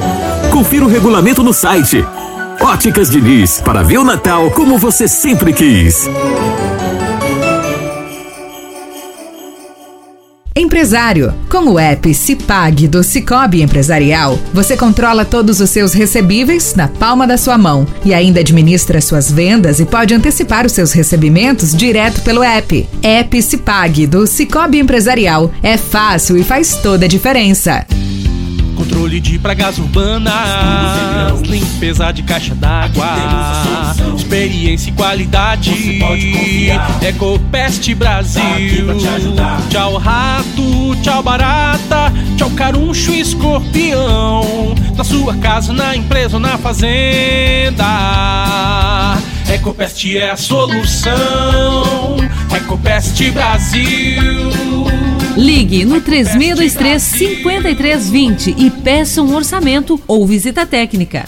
[0.50, 2.04] Confira o regulamento no site.
[2.60, 6.08] Óticas Diniz, para ver o Natal como você sempre quis.
[10.72, 16.88] Empresário, com o app Cipag do Cicobi Empresarial, você controla todos os seus recebíveis na
[16.88, 21.76] palma da sua mão e ainda administra suas vendas e pode antecipar os seus recebimentos
[21.76, 22.88] direto pelo app.
[23.02, 27.84] App Cipag do Cicobi Empresarial é fácil e faz toda a diferença.
[28.76, 30.32] Controle de pragas urbanas,
[31.42, 33.06] limpeza de caixa d'água,
[34.16, 36.00] experiência e qualidade.
[37.02, 38.86] Ecopest Brasil.
[39.70, 44.74] Tchau rato, tchau barata, tchau caruncho e escorpião.
[44.96, 47.84] Na sua casa, na empresa ou na fazenda.
[49.48, 51.12] Ecopest é a solução.
[52.54, 54.91] Ecopest Brasil.
[55.36, 61.24] Ligue no 3623 5320 e peça um orçamento ou visita técnica.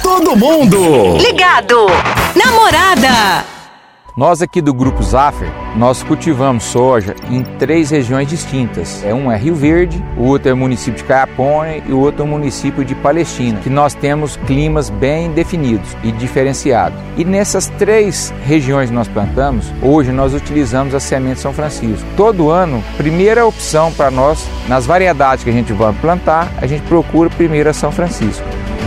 [0.02, 1.16] Todo mundo!
[1.18, 1.86] Ligado!
[2.34, 3.53] Namorada!
[4.16, 9.02] Nós aqui do Grupo Zaffer, nós cultivamos soja em três regiões distintas.
[9.02, 12.22] É um é Rio Verde, o outro é o município de Caiapone e o outro
[12.22, 16.96] é o município de Palestina, que nós temos climas bem definidos e diferenciados.
[17.16, 22.06] E nessas três regiões que nós plantamos, hoje nós utilizamos a semente São Francisco.
[22.16, 26.82] Todo ano, primeira opção para nós, nas variedades que a gente vai plantar, a gente
[26.82, 28.46] procura primeiro a São Francisco.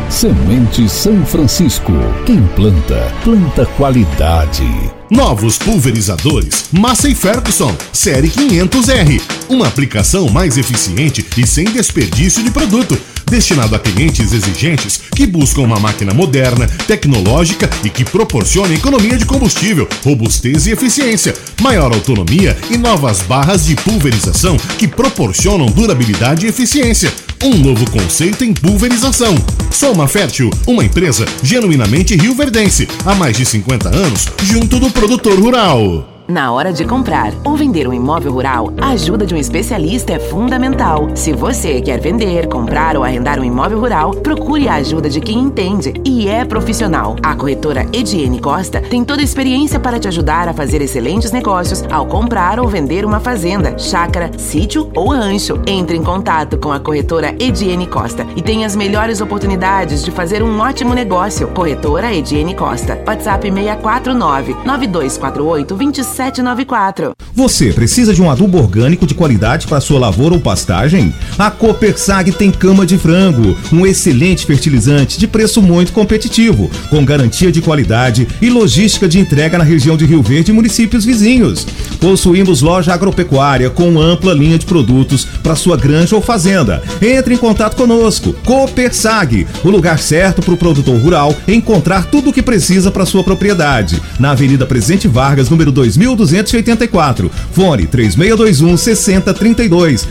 [0.09, 1.91] Semente São Francisco.
[2.25, 4.63] Quem planta, planta qualidade.
[5.11, 9.21] Novos pulverizadores Massey Ferguson Série 500R.
[9.49, 12.97] Uma aplicação mais eficiente e sem desperdício de produto.
[13.29, 19.25] Destinado a clientes exigentes que buscam uma máquina moderna, tecnológica e que proporcione economia de
[19.25, 26.49] combustível, robustez e eficiência, maior autonomia e novas barras de pulverização que proporcionam durabilidade e
[26.49, 27.13] eficiência.
[27.43, 29.35] Um novo conceito em pulverização.
[29.69, 36.16] Soma Fértil, uma empresa genuinamente rioverdense, há mais de 50 anos, junto do produtor rural.
[36.27, 40.19] Na hora de comprar ou vender um imóvel rural, a ajuda de um especialista é
[40.19, 41.07] fundamental.
[41.15, 45.39] Se você quer vender, comprar ou arrendar um imóvel rural, procure a ajuda de quem
[45.39, 47.15] entende e é profissional.
[47.23, 51.81] A corretora Ediene Costa tem toda a experiência para te ajudar a fazer excelentes negócios
[51.89, 55.61] ao comprar ou vender uma fazenda, chácara, sítio ou rancho.
[55.65, 60.43] Entre em contato com a corretora Ediene Costa e tenha as melhores oportunidades de fazer
[60.43, 61.47] um ótimo negócio.
[61.47, 63.01] Corretora Ediene Costa.
[63.07, 67.13] WhatsApp 649 9248 27 794.
[67.35, 71.13] Você precisa de um adubo orgânico de qualidade para sua lavoura ou pastagem?
[71.37, 77.51] A Copersag tem cama de frango, um excelente fertilizante de preço muito competitivo, com garantia
[77.51, 81.67] de qualidade e logística de entrega na região de Rio Verde e municípios vizinhos.
[82.01, 86.81] Possuímos loja agropecuária com ampla linha de produtos para sua granja ou fazenda.
[86.99, 88.33] Entre em contato conosco.
[88.43, 93.23] Copersag, o lugar certo para o produtor rural encontrar tudo o que precisa para sua
[93.23, 94.01] propriedade.
[94.19, 97.29] Na Avenida Presidente Vargas, número 2000 1284.
[97.51, 100.07] Fone 3621 6032.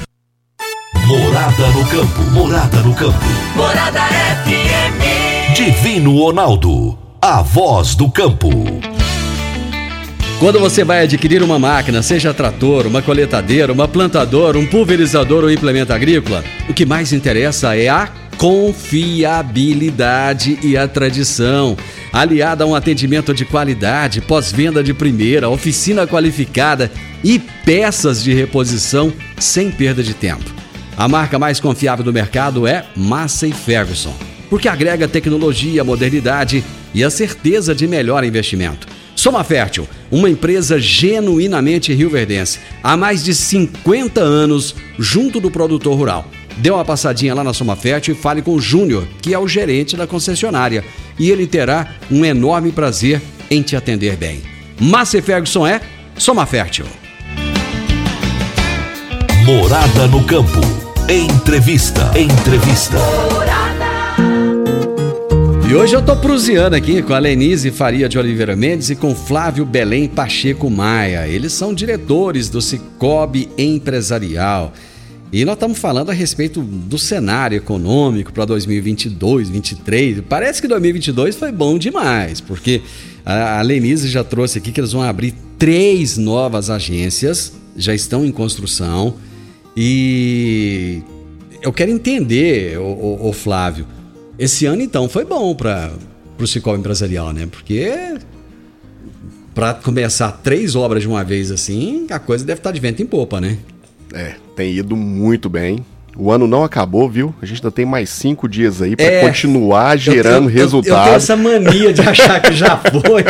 [1.06, 2.22] Morada no campo.
[2.32, 3.24] Morada no campo.
[3.54, 4.00] Morada
[4.44, 5.54] FM.
[5.54, 6.98] Divino Ronaldo.
[7.22, 8.50] A voz do campo.
[10.38, 15.50] Quando você vai adquirir uma máquina, seja trator, uma coletadeira, uma plantadora, um pulverizador ou
[15.50, 18.06] implemento agrícola, o que mais interessa é a
[18.38, 21.76] confiabilidade e a tradição,
[22.12, 26.90] aliada a um atendimento de qualidade, pós-venda de primeira, oficina qualificada
[27.24, 30.44] e peças de reposição sem perda de tempo.
[30.96, 34.14] A marca mais confiável do mercado é Massey Ferguson,
[34.48, 36.64] porque agrega tecnologia, modernidade
[36.94, 38.86] e a certeza de melhor investimento.
[39.14, 46.30] Soma Fértil, uma empresa genuinamente rioverdense, há mais de 50 anos junto do produtor rural.
[46.56, 49.46] Dê uma passadinha lá na Soma Fértil e fale com o Júnior, que é o
[49.46, 50.84] gerente da concessionária,
[51.18, 54.42] e ele terá um enorme prazer em te atender bem.
[54.80, 55.80] Massa Ferguson é
[56.16, 56.86] Soma Fértil.
[59.44, 60.60] Morada no campo.
[61.08, 62.12] Entrevista.
[62.18, 62.96] Entrevista.
[65.68, 69.14] E hoje eu tô prusiando aqui com a Lenise Faria de Oliveira Mendes e com
[69.14, 71.26] Flávio Belém Pacheco Maia.
[71.28, 74.72] Eles são diretores do Cicobi Empresarial.
[75.32, 80.20] E nós estamos falando a respeito do cenário econômico para 2022, 2023.
[80.28, 82.80] Parece que 2022 foi bom demais, porque
[83.24, 88.30] a Lenise já trouxe aqui que eles vão abrir três novas agências, já estão em
[88.30, 89.14] construção.
[89.76, 91.02] E
[91.60, 93.86] eu quero entender, o, Flávio,
[94.38, 95.92] esse ano então foi bom para
[96.38, 97.48] o Cicobi Empresarial, né?
[97.50, 98.14] Porque
[99.52, 103.06] para começar três obras de uma vez assim, a coisa deve estar de vento em
[103.06, 103.58] popa, né?
[104.14, 105.84] É, tem ido muito bem.
[106.18, 107.34] O ano não acabou, viu?
[107.42, 109.20] A gente ainda tem mais cinco dias aí para É.
[109.20, 111.04] continuar gerando eu, eu, Eu, resultados.
[111.04, 113.22] tenho essa mania de achar que já foi.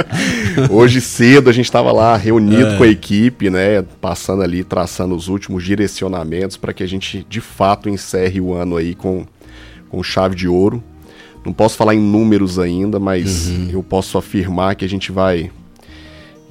[0.70, 2.76] Hoje cedo a gente estava lá reunido É.
[2.78, 3.84] com a equipe, né?
[4.00, 8.76] Passando ali, traçando os últimos direcionamentos para que a gente de fato encerre o ano
[8.76, 9.26] aí com,
[9.90, 10.82] com chave de ouro.
[11.44, 13.68] Não posso falar em números ainda, mas Uhum.
[13.70, 15.50] eu posso afirmar que a gente vai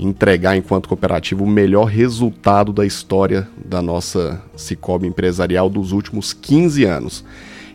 [0.06, 6.84] entregar enquanto cooperativa o melhor resultado da história da nossa Cicobi empresarial dos últimos 15
[6.86, 7.24] anos.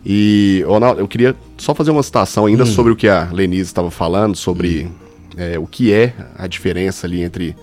[0.05, 2.67] E, Ronaldo, eu queria só fazer uma citação ainda Hum.
[2.67, 4.89] sobre o que a Lenise estava falando, sobre
[5.37, 7.55] é, o que é a diferença ali entre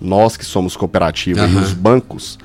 [0.00, 1.60] nós que somos cooperativa e Aham.
[1.62, 2.38] os bancos.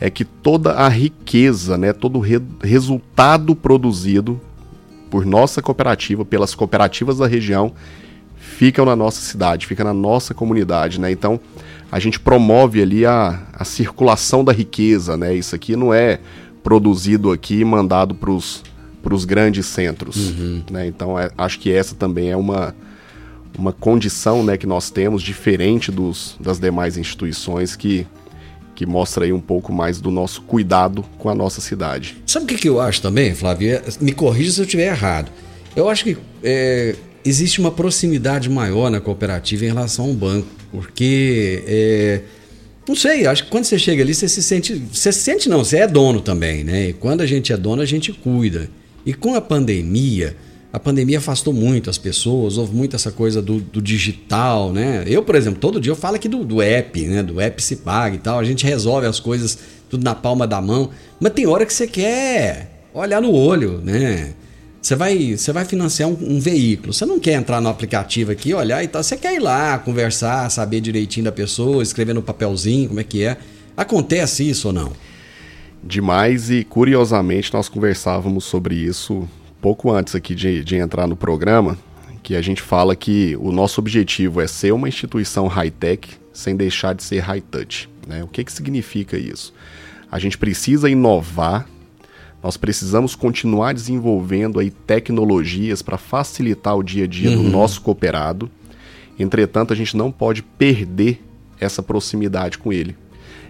[0.00, 4.40] É que toda a riqueza, né, todo o re- resultado produzido
[5.10, 7.72] por nossa cooperativa, pelas cooperativas da região,
[8.52, 11.10] ficam na nossa cidade, fica na nossa comunidade, né?
[11.10, 11.40] Então,
[11.90, 15.34] a gente promove ali a, a circulação da riqueza, né?
[15.34, 16.20] Isso aqui não é
[16.62, 20.32] produzido aqui e mandado para os grandes centros,
[20.70, 20.86] né?
[20.86, 22.74] Então, é- acho que essa também é uma,
[23.58, 28.06] uma condição, né, que nós temos diferente dos, das demais instituições que,
[28.74, 32.16] que mostra aí um pouco mais do nosso cuidado com a nossa cidade.
[32.26, 33.72] Sabe o que, que eu acho também, Flávio?
[33.74, 35.30] É- Me corrija se eu estiver errado.
[35.74, 36.94] Eu acho que é,
[37.24, 40.48] existe uma proximidade maior na cooperativa em relação ao banco.
[40.70, 42.20] Porque, é,
[42.88, 44.74] não sei, acho que quando você chega ali, você se sente.
[44.92, 46.88] Você se sente não, você é dono também, né?
[46.88, 48.68] E quando a gente é dono, a gente cuida.
[49.04, 50.36] E com a pandemia,
[50.72, 55.04] a pandemia afastou muito as pessoas, houve muito essa coisa do, do digital, né?
[55.06, 57.22] Eu, por exemplo, todo dia eu falo aqui do, do app, né?
[57.22, 58.38] Do app se paga e tal.
[58.38, 59.58] A gente resolve as coisas
[59.90, 60.90] tudo na palma da mão.
[61.20, 64.32] Mas tem hora que você quer olhar no olho, né?
[64.82, 66.92] Você vai, você vai financiar um, um veículo.
[66.92, 69.00] Você não quer entrar no aplicativo aqui, olhar e tal.
[69.00, 73.22] Você quer ir lá, conversar, saber direitinho da pessoa, escrever no papelzinho como é que
[73.22, 73.38] é.
[73.76, 74.92] Acontece isso ou não?
[75.84, 79.28] Demais e curiosamente nós conversávamos sobre isso
[79.60, 81.78] pouco antes aqui de, de entrar no programa,
[82.20, 86.94] que a gente fala que o nosso objetivo é ser uma instituição high-tech sem deixar
[86.94, 87.88] de ser high-touch.
[88.06, 88.24] Né?
[88.24, 89.54] O que, que significa isso?
[90.10, 91.68] A gente precisa inovar,
[92.42, 97.50] nós precisamos continuar desenvolvendo aí tecnologias para facilitar o dia a dia do Uhum.
[97.50, 98.50] nosso cooperado.
[99.18, 101.22] Entretanto, a gente não pode perder
[101.60, 102.96] essa proximidade com ele.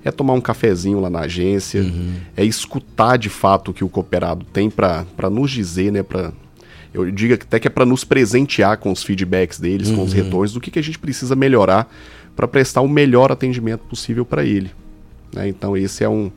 [0.04, 2.14] É tomar um cafezinho lá na agência, Uhum.
[2.36, 6.02] é escutar de fato o que o cooperado tem para nos dizer, né?
[6.02, 6.32] Pra,
[6.92, 10.16] eu digo até que é para nos presentear com os feedbacks deles, com os Uhum.
[10.24, 11.90] retornos, do que, que a gente precisa melhorar
[12.36, 14.70] para prestar o melhor atendimento possível para ele.
[15.34, 15.48] né?
[15.48, 16.30] Então, esse é um,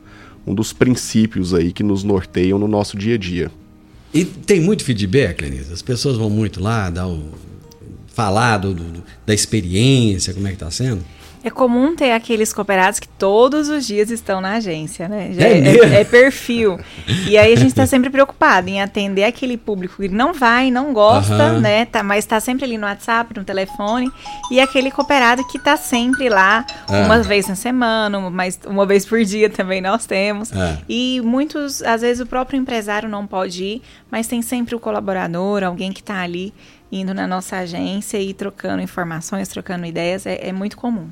[0.46, 3.50] um dos princípios aí que nos norteiam no nosso dia a dia.
[4.14, 5.72] E tem muito feedback, Lenise?
[5.72, 7.30] As pessoas vão muito lá dar o,
[8.14, 11.04] falar do, do- da experiência, como é que tá sendo?
[11.46, 15.30] É comum ter aqueles cooperados que todos os dias estão na agência, né?
[15.38, 15.94] É é, mesmo?
[15.94, 16.76] é perfil.
[17.28, 20.92] E aí a gente está sempre preocupado em atender aquele público que não vai, não
[20.92, 21.84] gosta, né?
[21.84, 24.10] Tá, mas está sempre ali no WhatsApp, no telefone.
[24.50, 27.04] E aquele cooperado que está sempre lá, Ah.
[27.04, 30.52] uma vez na semana, mais, uma vez por dia também nós temos.
[30.52, 30.78] Ah.
[30.88, 35.62] E muitos, às vezes, o próprio empresário não pode ir, mas tem sempre o colaborador,
[35.62, 36.52] alguém que está ali
[36.90, 40.26] indo na nossa agência e trocando informações, trocando ideias.
[40.26, 41.08] É, é muito comum.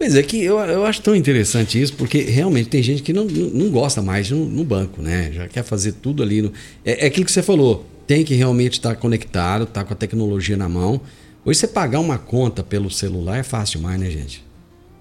[0.00, 3.26] Pois é, que eu, eu acho tão interessante isso, porque realmente tem gente que não,
[3.26, 5.30] não, não gosta mais no, no banco, né?
[5.30, 6.40] Já quer fazer tudo ali.
[6.40, 6.50] No,
[6.82, 10.56] é, é aquilo que você falou, tem que realmente estar conectado, estar com a tecnologia
[10.56, 11.02] na mão.
[11.44, 14.42] Hoje você pagar uma conta pelo celular é fácil demais, né, gente?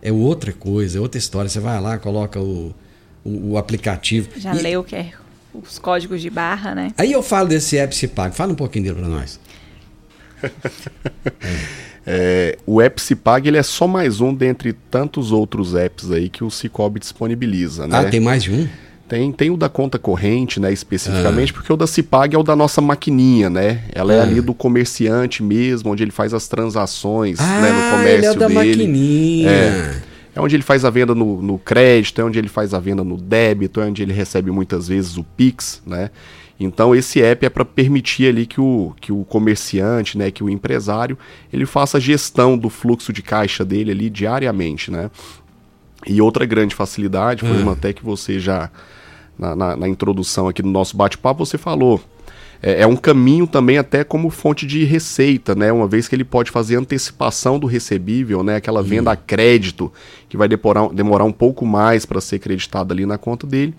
[0.02, 1.48] É outra coisa, é outra história.
[1.50, 2.76] Você vai lá, coloca o,
[3.24, 4.28] o, o aplicativo.
[4.36, 5.14] Já E- leu que é
[5.54, 6.92] os códigos de barra, né?
[6.98, 9.40] Aí eu falo desse app Cipag, fala um pouquinho dele para nós.
[10.44, 10.50] É,
[12.66, 16.50] o app Cipag ele é só mais um dentre tantos outros apps aí que o
[16.50, 17.98] Cicobi disponibiliza, né?
[18.00, 18.68] Ah, tem mais de um?
[19.08, 22.56] Tem, tem o da conta corrente, né, especificamente, porque o da Cipag é o da
[22.56, 23.84] nossa maquininha, né?
[23.92, 24.24] Ela é Ah.
[24.24, 28.32] ali do comerciante mesmo, onde ele faz as transações né, no Ah, comércio ele é
[28.32, 28.60] o da dele.
[28.60, 29.50] maquininha.
[29.50, 29.96] É.
[30.36, 33.04] É onde ele faz a venda no, no crédito, é onde ele faz a venda
[33.04, 36.12] no débito, é onde ele recebe muitas vezes o Pix, né?
[36.60, 40.50] Então esse app é para permitir ali que o, que o comerciante, né, que o
[40.50, 41.18] empresário,
[41.54, 45.10] ele faça a gestão do fluxo de caixa dele ali diariamente, né?
[46.06, 47.62] E outra grande facilidade, foi Ah.
[47.62, 48.70] uma até que você já,
[49.38, 52.02] na, na- na introdução aqui do nosso bate-papo, você falou.
[52.62, 55.72] É, é um caminho também até como fonte de receita, né?
[55.72, 58.58] Uma vez que ele pode fazer antecipação do recebível, né?
[58.58, 59.92] Aquela venda a crédito,
[60.28, 63.74] que vai demorar, demorar um pouco mais para ser creditada ali na conta dele.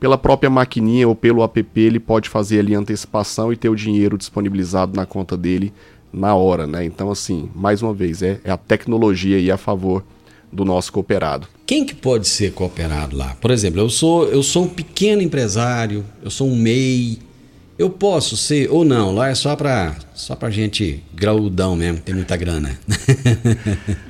[0.00, 4.16] Pela própria maquininha ou pelo app, ele pode fazer ali antecipação e ter o dinheiro
[4.16, 5.72] disponibilizado na conta dele
[6.12, 6.84] na hora, né?
[6.84, 10.04] Então, assim, mais uma vez, é, é a tecnologia aí a favor
[10.52, 11.46] do nosso cooperado.
[11.66, 13.36] Quem que pode ser cooperado lá?
[13.40, 17.18] Por exemplo, eu sou, eu sou um pequeno empresário, eu sou um MEI.
[17.78, 22.14] Eu posso ser ou não, lá é só pra, só pra gente graudão mesmo, tem
[22.14, 22.78] muita grana.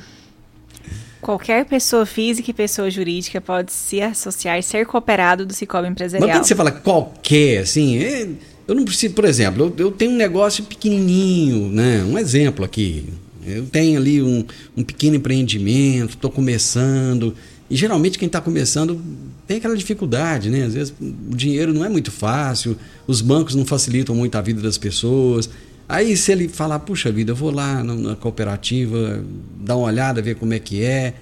[1.28, 5.90] Qualquer pessoa física e pessoa jurídica pode se associar e ser cooperado do Cicobi Mas
[5.90, 6.30] Empresarial.
[6.30, 8.30] quando você fala qualquer, assim, é-
[8.66, 12.02] eu não preciso, por exemplo, eu, eu tenho um negócio pequenininho, né?
[12.02, 13.04] Um exemplo aqui.
[13.46, 14.42] Eu tenho ali um,
[14.74, 17.34] um pequeno empreendimento, estou começando.
[17.68, 18.98] E geralmente quem está começando
[19.46, 20.64] tem aquela dificuldade, né?
[20.64, 22.74] Às vezes o dinheiro não é muito fácil,
[23.06, 25.50] os bancos não facilitam muito a vida das pessoas.
[25.88, 29.24] Aí se ele falar, puxa vida, eu vou lá na, cooperativa,
[29.58, 31.14] dar uma olhada, ver como é que é.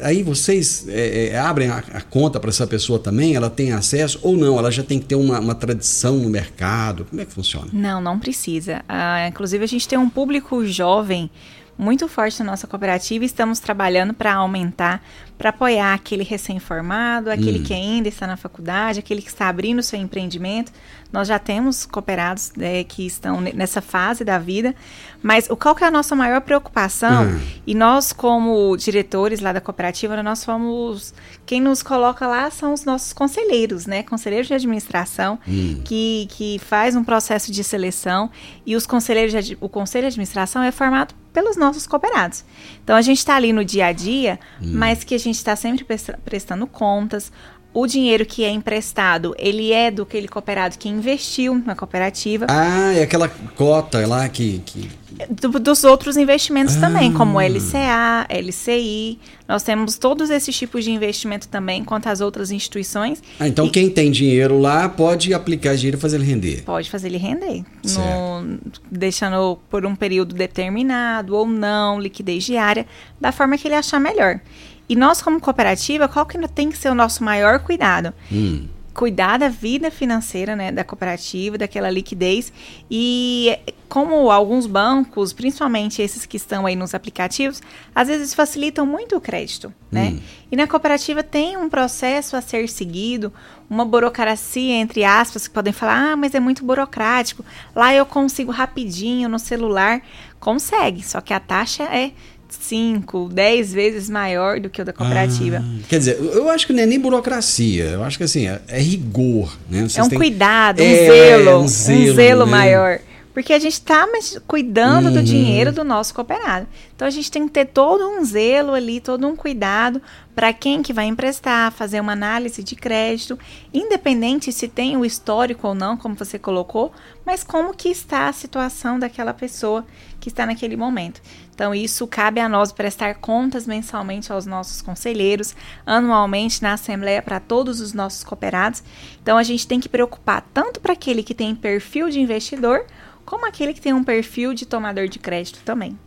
[0.00, 3.36] Aí vocês é, é, abrem a, a conta para essa pessoa também?
[3.36, 4.58] Ela tem acesso ou não?
[4.58, 7.04] Ela já tem que ter uma, uma tradição no mercado?
[7.04, 7.68] Como é que funciona?
[7.72, 8.82] Não, não precisa.
[8.88, 11.30] Ah, inclusive, a gente tem um público jovem
[11.78, 15.02] muito forte na nossa cooperativa e estamos trabalhando para aumentar,
[15.36, 17.62] para apoiar aquele recém-formado, aquele Hum.
[17.62, 20.72] que ainda está na faculdade, aquele que está abrindo seu empreendimento.
[21.12, 24.74] Nós já temos cooperados né, que estão ne- nessa fase da vida,
[25.22, 27.26] mas o qual que é a nossa maior preocupação?
[27.26, 27.40] Hum.
[27.66, 31.14] E nós, como diretores lá da cooperativa, nós fomos.
[31.44, 34.02] Quem nos coloca lá são os nossos conselheiros, né?
[34.02, 35.80] Conselheiros de administração, Hum.
[35.84, 38.30] que, que faz um processo de seleção.
[38.64, 42.42] E os conselheiros de, o conselho de administração é formado pelos nossos cooperados.
[42.82, 44.70] Então a gente está ali no dia a dia, Hum.
[44.72, 47.30] mas que a gente está sempre presta- prestando contas.
[47.74, 52.46] O dinheiro que é emprestado, ele é do aquele cooperado que investiu na cooperativa.
[52.48, 54.60] Ah, é aquela cota lá que.
[54.64, 54.88] que...
[55.30, 57.44] Do- dos outros investimentos também, como Ah.
[57.44, 59.18] LCA, LCI.
[59.48, 63.22] Nós temos todos esses tipos de investimento também, quanto às outras instituições.
[63.40, 66.62] Ah, então E quem tem dinheiro lá pode aplicar dinheiro e fazer ele render.
[66.64, 67.64] Pode fazer ele render.
[67.84, 68.58] no-
[68.90, 72.84] deixando por um período determinado ou não, liquidez diária,
[73.20, 74.40] da forma que ele achar melhor.
[74.88, 78.12] E nós, como cooperativa, qual que tem que ser o nosso maior cuidado?
[78.30, 78.66] Hum.
[78.96, 82.50] Cuidar da vida financeira né, da cooperativa, daquela liquidez.
[82.90, 83.56] E
[83.90, 87.62] como alguns bancos, principalmente esses que estão aí nos aplicativos,
[87.94, 89.72] às vezes facilitam muito o crédito.
[89.92, 90.14] Né?
[90.14, 90.20] Hum.
[90.50, 93.30] E na cooperativa tem um processo a ser seguido,
[93.68, 97.44] uma burocracia, entre aspas, que podem falar, ah, mas é muito burocrático.
[97.74, 100.00] Lá eu consigo rapidinho no celular.
[100.40, 102.12] Consegue, só que a taxa é
[102.60, 105.62] 5, 10 vezes maior do que o da cooperativa.
[105.64, 107.84] Ah, quer dizer, eu acho que não é nem burocracia.
[107.84, 109.56] Eu acho que assim, é, é rigor.
[109.70, 109.80] Né?
[109.82, 112.50] Vocês É um têm- cuidado, um É, zelo, um um zelo, zelo, né?
[112.50, 112.98] maior.
[113.36, 114.08] Porque a gente está
[114.46, 115.22] cuidando do Uhum.
[115.22, 116.66] dinheiro do nosso cooperado.
[116.94, 120.00] Então a gente tem que ter todo um zelo ali, todo um cuidado
[120.34, 123.38] para quem que vai emprestar, fazer uma análise de crédito,
[123.74, 126.94] independente se tem o histórico ou não, como você colocou,
[127.26, 129.84] mas como que está a situação daquela pessoa
[130.18, 131.20] que está naquele momento.
[131.54, 137.38] Então isso cabe a nós prestar contas mensalmente aos nossos conselheiros, anualmente na assembleia para
[137.38, 138.82] todos os nossos cooperados.
[139.22, 142.86] Então a gente tem que preocupar tanto para aquele que tem perfil de investidor,
[143.26, 145.98] como aquele que tem um perfil de tomador de crédito também.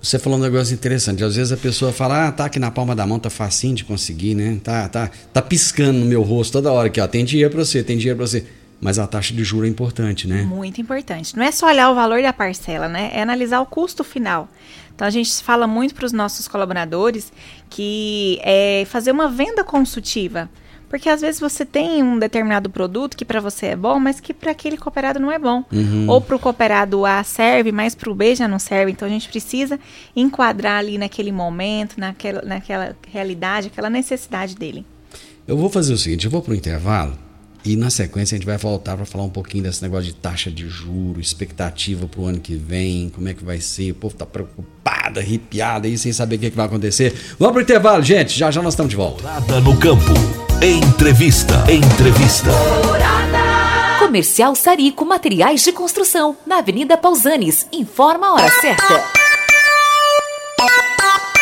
[0.00, 1.24] Você falou um negócio interessante.
[1.24, 3.84] Às vezes a pessoa fala, ah, tá aqui na palma da mão, tá facinho de
[3.84, 4.58] conseguir, né?
[4.62, 7.06] Tá, tá, tá piscando no meu rosto toda hora aqui, ó.
[7.06, 8.46] Tem dinheiro pra você, tem dinheiro pra você.
[8.80, 10.42] Mas a taxa de juro é importante, né?
[10.42, 11.36] Muito importante.
[11.36, 13.10] Não é só olhar o valor da parcela, né?
[13.12, 14.48] É analisar o custo final.
[14.94, 17.30] Então a gente fala muito para os nossos colaboradores
[17.68, 20.48] que é fazer uma venda consultiva.
[20.90, 24.34] Porque às vezes você tem um determinado produto que para você é bom, mas que
[24.34, 25.64] para aquele cooperado não é bom.
[25.72, 26.06] Uhum.
[26.08, 28.90] Ou para o cooperado A serve, mas para o B já não serve.
[28.90, 29.78] Então a gente precisa
[30.16, 34.84] enquadrar ali naquele momento, naquela, naquela realidade, aquela necessidade dele.
[35.46, 37.16] Eu vou fazer o seguinte, eu vou pro intervalo
[37.64, 40.50] e na sequência a gente vai voltar para falar um pouquinho desse negócio de taxa
[40.50, 44.26] de juro, expectativa pro ano que vem, como é que vai ser, o povo tá
[44.26, 47.14] preocupado, arrepiado aí, sem saber o que, que vai acontecer.
[47.38, 49.22] Vamos pro intervalo, gente, já já nós estamos de volta.
[49.22, 50.39] Morada no campo.
[50.62, 51.64] Entrevista.
[51.72, 52.50] Entrevista.
[53.98, 57.66] Comercial Sarico Materiais de Construção, na Avenida Pausanes.
[57.72, 59.20] Informa a hora certa.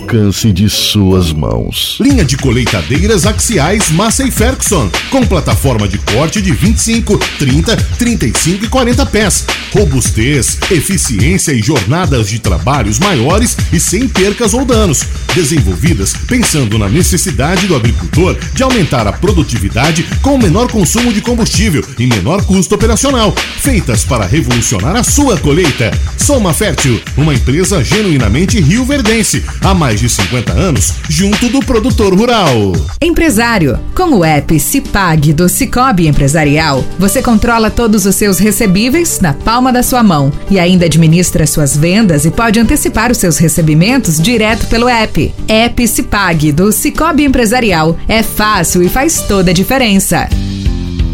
[0.00, 1.98] alcance de suas mãos.
[2.00, 8.68] Linha de colheitadeiras axiais Massey Ferguson, com plataforma de corte de 25, 30, 35 e
[8.68, 9.46] 40 pés.
[9.72, 15.02] Robustez, eficiência e jornadas de trabalhos maiores e sem percas ou danos.
[15.34, 21.84] Desenvolvidas pensando na necessidade do agricultor de aumentar a produtividade com menor consumo de combustível
[21.98, 23.32] e menor custo operacional.
[23.32, 25.90] Feitas para revolucionar a sua colheita.
[26.16, 32.72] Soma Fértil, uma empresa genuinamente rio-verdense, há mais de 50 anos, junto do produtor rural.
[33.02, 39.34] Empresário, com o app Cipag do Cicobi Empresarial, você controla todos os seus recebíveis na
[39.34, 44.20] palma da sua mão e ainda administra suas vendas e pode antecipar os seus recebimentos
[44.20, 45.34] direto pelo app.
[45.48, 50.28] App Cipag do Cicobi Empresarial é fácil e faz toda a diferença.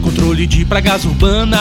[0.02, 1.58] Controle de pragas urbanas,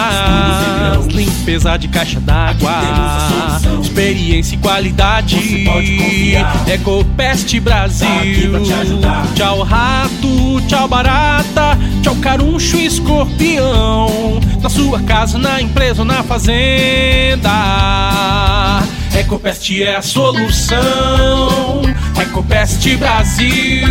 [1.56, 5.66] limpeza de caixa d'água, experiência e qualidade.
[6.68, 8.52] Ecopest Brasil.
[9.36, 14.40] Tchau rato, tchau barata, tchau caruncho e escorpião.
[14.62, 17.52] Na sua casa, na empresa ou na fazenda.
[19.18, 21.85] Ecopest é a solução.
[22.36, 23.88] Ecopest Brasil.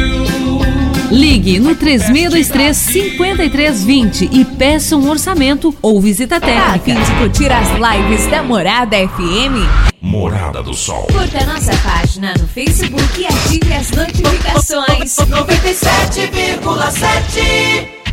[1.11, 6.75] Ligue no 3623-5320 e peça um orçamento ou visita técnica.
[6.75, 9.67] A fim de curtir as lives da Morada FM,
[9.99, 11.07] Morada do Sol.
[11.11, 15.17] curta nossa página no Facebook e ative as notificações.
[15.17, 18.04] 97,7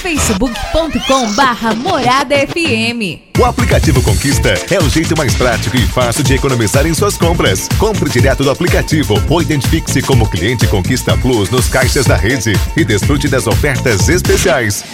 [0.00, 3.20] facebook.com barra Morada FM.
[3.38, 7.68] O aplicativo Conquista é o jeito mais prático e fácil de economizar em suas compras.
[7.78, 12.84] Compre direto do aplicativo ou identifique-se como cliente Conquista Plus nos caixas da rede e
[12.84, 14.84] desfrute das ofertas especiais.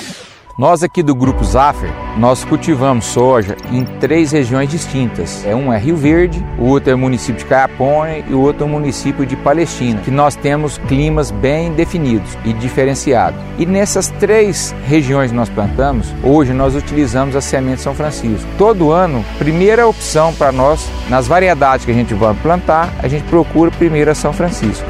[0.59, 5.45] Nós aqui do Grupo Zaffer, nós cultivamos soja em três regiões distintas.
[5.45, 8.63] É um é Rio Verde, o outro é o município de Caiapone e o outro
[8.63, 13.39] é o município de Palestina, que nós temos climas bem definidos e diferenciados.
[13.59, 18.49] E nessas três regiões que nós plantamos, hoje nós utilizamos a semente São Francisco.
[18.57, 23.25] Todo ano, primeira opção para nós, nas variedades que a gente vai plantar, a gente
[23.25, 24.87] procura primeiro a São Francisco.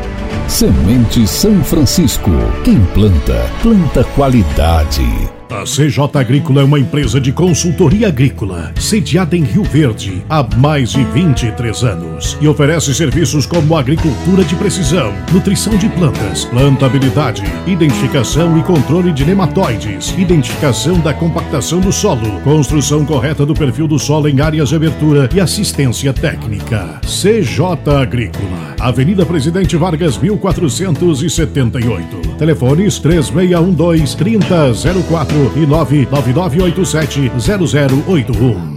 [0.46, 2.30] Semente São Francisco.
[2.62, 5.35] Quem planta, planta qualidade.
[5.48, 10.90] A CJ Agrícola é uma empresa de consultoria agrícola, sediada em Rio Verde há mais
[10.90, 18.58] de 23 anos e oferece serviços como agricultura de precisão, nutrição de plantas, plantabilidade, identificação
[18.58, 24.28] e controle de nematóides, identificação da compactação do solo, construção correta do perfil do solo
[24.28, 27.00] em áreas de abertura e assistência técnica.
[27.02, 27.60] CJ
[28.00, 32.25] Agrícola, Avenida Presidente Vargas 1478.
[32.36, 38.75] Telefones 3612 3004 e 99987 0081.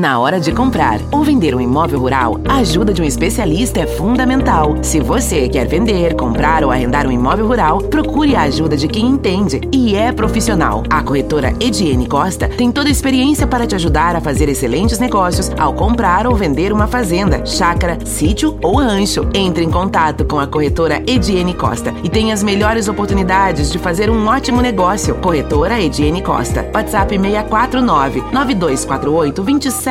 [0.00, 3.86] Na hora de comprar ou vender um imóvel rural, a ajuda de um especialista é
[3.86, 4.78] fundamental.
[4.80, 9.04] Se você quer vender, comprar ou arrendar um imóvel rural, procure a ajuda de quem
[9.04, 10.82] entende e é profissional.
[10.88, 15.52] A corretora Ediene Costa tem toda a experiência para te ajudar a fazer excelentes negócios
[15.58, 19.28] ao comprar ou vender uma fazenda, chácara, sítio ou rancho.
[19.34, 24.08] Entre em contato com a corretora Ediene Costa e tenha as melhores oportunidades de fazer
[24.08, 25.14] um ótimo negócio.
[25.16, 26.70] Corretora Ediene Costa.
[26.74, 29.42] WhatsApp 649 9248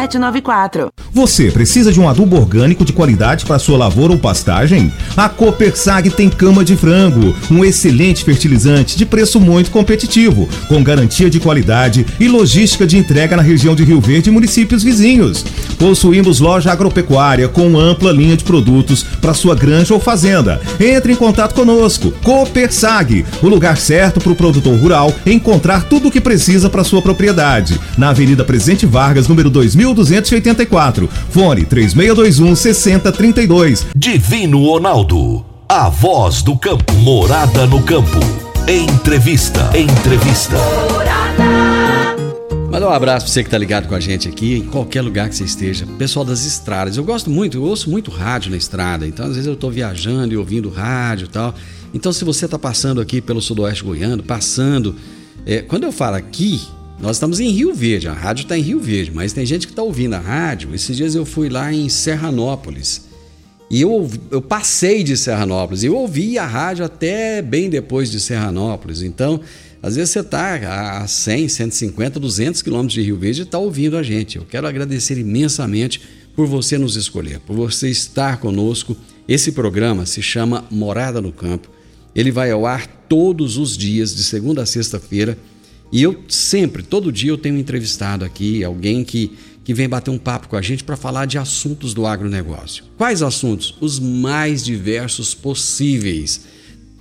[0.08, 0.89] 2794.
[1.12, 4.91] Você precisa de um adubo orgânico de qualidade para sua lavoura ou pastagem?
[5.18, 11.30] A Copersag tem cama de frango, um excelente fertilizante de preço muito competitivo, com garantia
[11.30, 15.43] de qualidade e logística de entrega na região de Rio Verde e municípios vizinhos.
[15.78, 20.62] Possuímos loja agropecuária com ampla linha de produtos para sua granja ou fazenda.
[20.80, 22.12] Entre em contato conosco.
[22.24, 27.02] Copersag, o lugar certo para o produtor rural encontrar tudo o que precisa para sua
[27.02, 27.80] propriedade.
[27.97, 29.50] Na Avenida Presidente Vargas, número
[29.86, 31.08] 2284.
[31.30, 33.88] Fone 3621 6032.
[33.96, 36.92] Divino Ronaldo, a voz do campo.
[36.96, 38.20] Morada no campo.
[38.68, 39.70] Entrevista.
[39.78, 40.58] Entrevista.
[42.72, 45.28] Mandar um abraço pra você que tá ligado com a gente aqui, em qualquer lugar
[45.28, 45.88] que você esteja.
[45.98, 46.98] Pessoal das estradas.
[46.98, 49.08] Eu gosto muito, eu ouço muito rádio na estrada.
[49.08, 51.56] Então, às vezes, eu tô viajando e ouvindo rádio e tal.
[51.96, 54.96] Então, se você tá passando aqui pelo Sudoeste Goiano, passando.
[55.48, 56.62] é, quando eu falo aqui,
[57.02, 59.72] nós estamos em Rio Verde, a rádio está em Rio Verde, mas tem gente que
[59.72, 60.76] está ouvindo a rádio.
[60.76, 63.08] Esses dias eu fui lá em Serranópolis
[63.72, 68.20] e eu, eu passei de Serranópolis e eu ouvi a rádio até bem depois de
[68.20, 69.02] Serranópolis.
[69.02, 69.39] Então,
[69.82, 73.95] às vezes você está a 100, 150, 200 quilômetros de Rio Verde e está ouvindo
[73.95, 74.38] a gente.
[74.38, 76.02] Eu quero agradecer imensamente
[76.36, 78.97] por você nos escolher, por você estar conosco.
[79.28, 81.70] Esse programa se chama Morada no Campo.
[82.14, 85.38] Ele vai ao ar todos os dias, de segunda a sexta-feira.
[85.92, 89.32] E eu sempre, todo dia, eu tenho entrevistado aqui alguém que,
[89.64, 92.84] que vem bater um papo com a gente para falar de assuntos do agronegócio.
[92.98, 93.76] Quais assuntos?
[93.82, 96.42] Os mais diversos possíveis.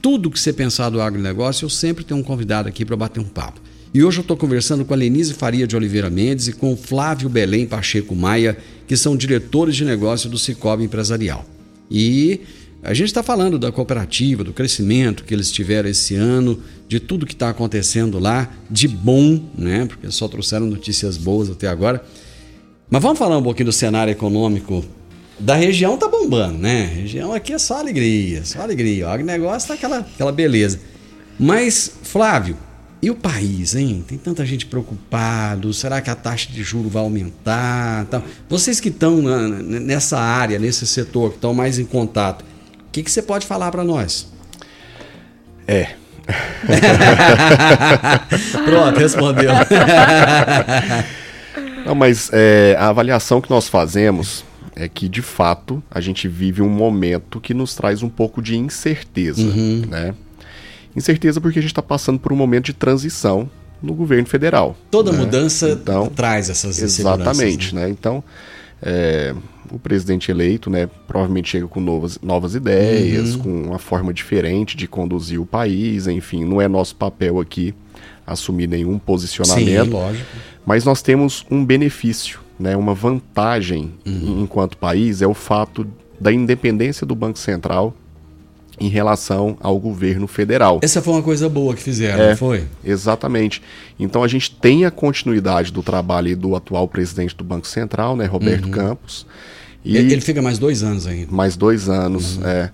[0.01, 3.25] Tudo que você pensar do agronegócio, eu sempre tenho um convidado aqui para bater um
[3.25, 3.61] papo.
[3.93, 6.77] E hoje eu estou conversando com a Lenise Faria de Oliveira Mendes e com o
[6.77, 11.45] Flávio Belém Pacheco Maia, que são diretores de negócio do Cicobi Empresarial.
[11.91, 12.41] E
[12.83, 17.27] a gente está falando da cooperativa, do crescimento que eles tiveram esse ano, de tudo
[17.27, 19.87] que está acontecendo lá, de bom, né?
[19.87, 22.05] Porque só trouxeram notícias boas até agora.
[22.89, 24.85] Mas vamos falar um pouquinho do cenário econômico
[25.39, 26.85] da região tá bombando, né?
[26.85, 29.09] A região aqui é só alegria, só alegria.
[29.09, 30.81] O negócio tá aquela, aquela beleza.
[31.39, 32.57] Mas, Flávio,
[33.01, 34.05] e o país, hein?
[34.07, 35.73] Tem tanta gente preocupado.
[35.73, 38.07] Será que a taxa de juro vai aumentar?
[38.07, 38.25] Tal.
[38.49, 42.45] Vocês que estão nessa área, nesse setor, que estão mais em contato,
[42.89, 44.27] o que, que você pode falar para nós?
[45.67, 45.91] É.
[48.65, 49.51] Pronto, respondeu.
[51.85, 56.63] Não, mas é, a avaliação que nós fazemos é que, de fato, a gente vive
[56.63, 59.85] um momento que nos traz um pouco de incerteza, Uhum.
[59.89, 60.15] né?
[60.97, 63.49] Incerteza porque a gente está passando por um momento de transição
[63.83, 64.77] no governo federal.
[64.91, 65.19] Toda né?
[65.19, 67.89] mudança então, traz essas inseguranças, Exatamente, né?
[67.89, 68.23] Então,
[68.83, 69.35] é,
[69.71, 73.43] o presidente eleito, né, provavelmente chega com novas, novas ideias, Uhum.
[73.43, 77.75] com uma forma diferente de conduzir o país, enfim, não é nosso papel aqui
[78.27, 79.85] assumir nenhum posicionamento.
[79.87, 80.27] Sim, lógico.
[80.65, 84.43] Mas nós temos um benefício, né, uma vantagem Uhum.
[84.43, 85.87] enquanto país é o fato
[86.21, 87.95] da independência do Banco Central
[88.81, 90.81] em relação ao governo federal.
[90.83, 92.65] Essa foi uma coisa boa que fizeram, É, não foi?
[92.85, 93.63] Exatamente.
[93.99, 98.27] Então a gente tem a continuidade do trabalho do atual presidente do Banco Central, né,
[98.27, 98.71] Roberto Uhum.
[98.71, 99.27] Campos.
[99.85, 101.31] Ele, ele fica mais dois anos ainda.
[101.33, 102.47] Mais dois anos, Uhum.
[102.47, 102.71] é.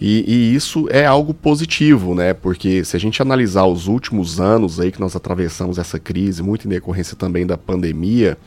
[0.00, 2.32] E, e isso é algo positivo, né?
[2.32, 6.66] Porque se a gente analisar os últimos anos aí que nós atravessamos essa crise, muito
[6.66, 8.38] em decorrência também da pandemia,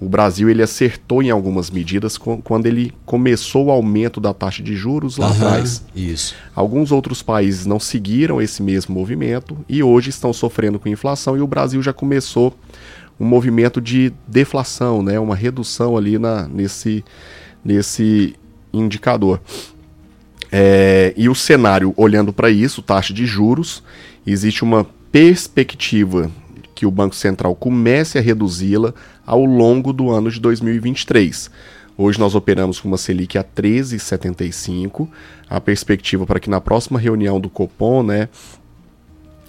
[0.00, 4.76] o Brasil ele acertou em algumas medidas quando ele começou o aumento da taxa de
[4.76, 5.84] juros lá atrás.
[5.94, 6.34] Isso.
[6.54, 11.40] Alguns outros países não seguiram esse mesmo movimento e hoje estão sofrendo com inflação e
[11.40, 12.54] o Brasil já começou
[13.18, 15.18] um movimento de deflação, né?
[15.18, 17.04] uma redução ali na, nesse,
[17.64, 18.36] nesse
[18.72, 19.40] indicador.
[20.52, 23.82] É, e o cenário, olhando para isso, taxa de juros,
[24.24, 26.30] existe uma perspectiva
[26.78, 28.94] que o Banco Central comece a reduzi-la
[29.26, 31.50] ao longo do ano de 2023.
[31.96, 35.08] Hoje nós operamos com uma Selic a 13,75.
[35.50, 38.28] A perspectiva para que na próxima reunião do Copom, né,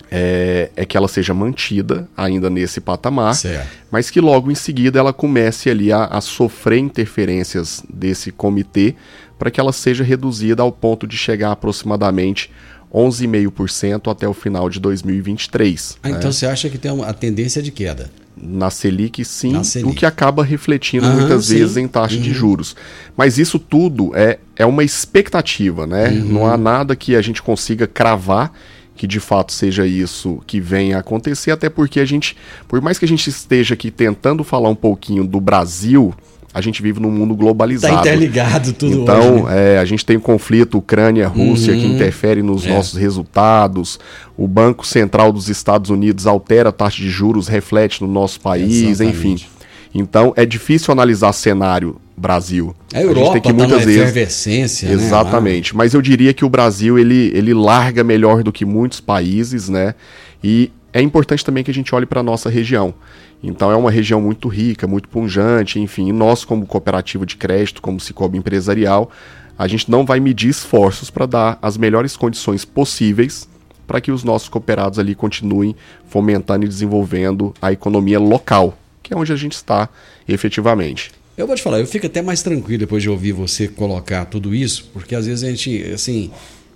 [0.09, 3.69] é, é que ela seja mantida ainda nesse patamar, Certo.
[3.91, 8.95] mas que logo em seguida ela comece ali a, a sofrer interferências desse comitê
[9.37, 12.49] para que ela seja reduzida ao ponto de chegar aproximadamente
[12.93, 15.97] 11,5% até o final de 2023.
[16.01, 16.15] Ah, né?
[16.17, 18.09] então você acha que tem uma a tendência de queda?
[18.41, 19.89] Na Selic, sim, Na Selic.
[19.91, 21.55] o que acaba refletindo Aham, muitas sim.
[21.57, 22.35] vezes em taxa de Uhum.
[22.35, 22.75] juros.
[23.17, 26.07] Mas isso tudo é, é uma expectativa, né?
[26.09, 26.23] Uhum.
[26.25, 28.51] Não há nada que a gente consiga cravar
[28.95, 32.35] que de fato seja isso que venha a acontecer, até porque a gente,
[32.67, 36.13] por mais que a gente esteja aqui tentando falar um pouquinho do Brasil,
[36.53, 37.93] a gente vive num mundo globalizado.
[37.95, 39.75] Tá interligado tudo Então, hoje, né?
[39.75, 41.93] é, a gente tem um conflito Ucrânia-Rússia que Uhum.
[41.95, 42.69] interfere nos É.
[42.69, 43.99] nossos resultados.
[44.37, 48.83] O Banco Central dos Estados Unidos altera a taxa de juros, reflete no nosso país,
[48.83, 49.17] Exatamente.
[49.17, 49.45] enfim.
[49.93, 52.75] Então, é difícil analisar cenário Brasil.
[52.93, 54.93] A Europa tá numa efervescência, né.
[54.93, 55.75] Exatamente.
[55.75, 59.95] Mas eu diria que o Brasil, ele, ele larga melhor do que muitos países, né?
[60.43, 62.93] E é importante também que a gente olhe para a nossa região.
[63.41, 67.99] Então é uma região muito rica, muito punjante, enfim, nós como cooperativa de crédito, como
[67.99, 69.09] Cicobi empresarial,
[69.57, 73.47] a gente não vai medir esforços para dar as melhores condições possíveis
[73.85, 75.75] para que os nossos cooperados ali continuem
[76.07, 79.89] fomentando e desenvolvendo a economia local, que é onde a gente está
[80.27, 81.11] efetivamente.
[81.35, 84.53] Eu vou te falar, eu fico até mais tranquilo depois de ouvir você colocar tudo
[84.53, 86.29] isso, porque às vezes a gente, assim,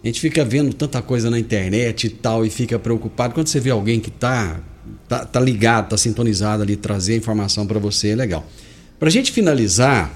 [0.03, 3.33] a gente fica vendo tanta coisa na internet e tal e fica preocupado.
[3.33, 4.59] Quando você vê alguém que tá,
[5.07, 8.45] tá, tá ligado, tá sintonizado ali, trazer a informação para você, é legal.
[8.99, 10.13] Pra gente finalizar,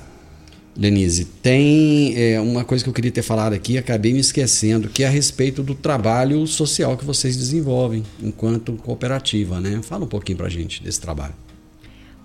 [0.76, 5.04] Denise, tem é, uma coisa que eu queria ter falado aqui, acabei me esquecendo, que
[5.04, 9.80] é a respeito do trabalho social que vocês desenvolvem enquanto cooperativa, né?
[9.82, 11.34] Fala um pouquinho pra gente desse trabalho.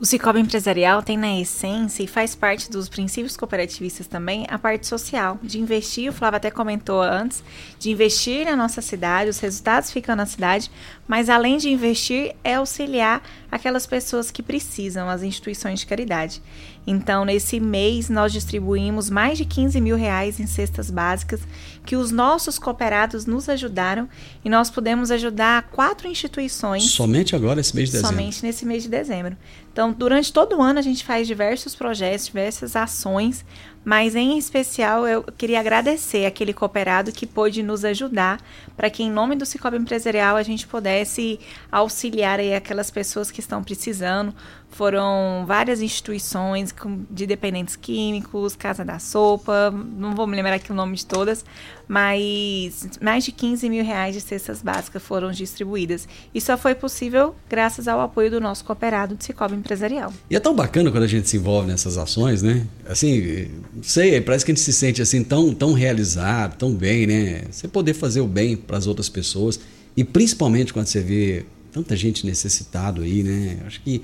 [0.03, 4.89] O Cicobi Empresarial tem na essência e faz parte dos princípios cooperativistas também a parte
[4.89, 7.41] social, de investir, o Flávio até comentou antes,
[7.79, 10.69] de investir na nossa cidade, os resultados ficam na cidade,
[11.07, 16.43] mas além de investir, é auxiliar aquelas pessoas que precisam, as instituições de caridade.
[16.87, 21.41] Então, nesse mês, nós distribuímos mais de 15 mil reais em cestas básicas
[21.85, 24.09] que os nossos cooperados nos ajudaram
[24.45, 28.17] e nós pudemos ajudar quatro instituições Somente agora, esse mês de dezembro.
[28.17, 29.37] Somente nesse mês de dezembro.
[29.73, 33.45] Então, durante todo o ano a gente faz diversos projetos, diversas ações,
[33.85, 38.41] mas em especial eu queria agradecer aquele cooperado que pôde nos ajudar
[38.77, 43.41] para que em nome do Cicobi Empresarial a gente pudesse auxiliar aí aquelas pessoas que
[43.41, 44.35] estão precisando.
[44.73, 46.75] Foram várias instituições
[47.11, 51.45] de dependentes químicos, Casa da Sopa, não vou me lembrar aqui o nome de todas,
[51.87, 56.09] mas mais de 15 mil reais de cestas básicas foram distribuídas.
[56.35, 60.11] E só foi possível graças ao apoio do nosso cooperado de Cicobi Empresarial.
[60.31, 62.67] E é tão bacana quando a gente se envolve nessas ações, né?
[62.89, 67.07] Assim, não sei, parece que a gente se sente assim tão, tão realizado, tão bem,
[67.07, 67.45] né?
[67.51, 69.61] Você poder fazer o bem para as outras pessoas
[69.95, 73.59] e principalmente quando você vê tanta gente necessitado aí, né?
[73.67, 74.03] Acho que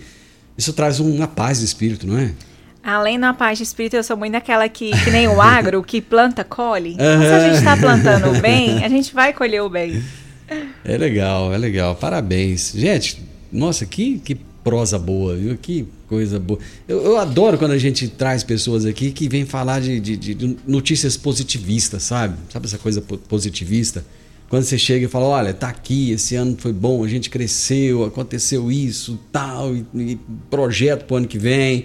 [0.59, 2.33] isso traz uma paz de espírito, não é?
[2.83, 6.01] Além da paz de espírito, eu sou muito daquela que, que nem o agro, que
[6.01, 6.95] planta, colhe.
[6.95, 10.03] Então, se a gente está plantando o bem, a gente vai colher o bem.
[10.85, 11.95] É legal, é legal.
[11.95, 12.73] Parabéns.
[12.75, 14.35] Gente, nossa, que, que
[14.65, 15.57] prosa boa, viu?
[15.61, 16.59] Que coisa boa.
[16.87, 20.57] Eu, eu adoro quando a gente traz pessoas aqui que vêm falar de, de- de
[20.67, 22.37] notícias positivistas, sabe?
[22.51, 24.05] Sabe essa coisa po- positivista?
[24.49, 28.05] Quando você chega e fala, olha, tá aqui, esse ano foi bom, a gente cresceu,
[28.05, 30.19] aconteceu isso, tal, e, e
[30.49, 31.85] projeto pro ano que vem.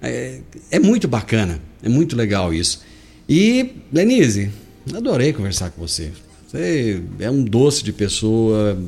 [0.00, 0.40] É,
[0.70, 2.82] é muito bacana, é muito legal isso.
[3.26, 4.50] E, Denise,
[4.94, 6.12] adorei conversar com você.
[6.46, 8.78] Você é um doce de pessoa,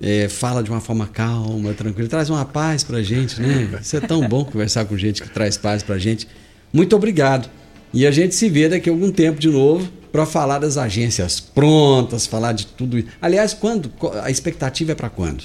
[0.00, 3.68] é, fala de uma forma calma, tranquila, traz uma paz pra gente, né?
[3.82, 6.26] Isso é tão bom conversar com gente que traz paz pra gente.
[6.72, 7.50] Muito obrigado.
[7.92, 11.40] E a gente se vê daqui a algum tempo de novo para falar das agências
[11.40, 13.02] prontas, falar de tudo.
[13.20, 13.90] Aliás, quando
[14.22, 15.42] a expectativa é para quando?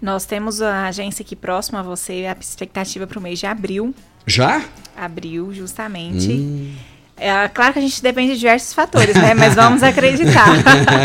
[0.00, 3.94] Nós temos a agência aqui próxima a você, a expectativa para o mês de abril.
[4.26, 4.64] Já?
[4.96, 6.32] Abril, justamente.
[6.32, 6.74] Hum.
[7.16, 9.32] É, claro que a gente depende de diversos fatores, né?
[9.34, 10.48] Mas vamos acreditar.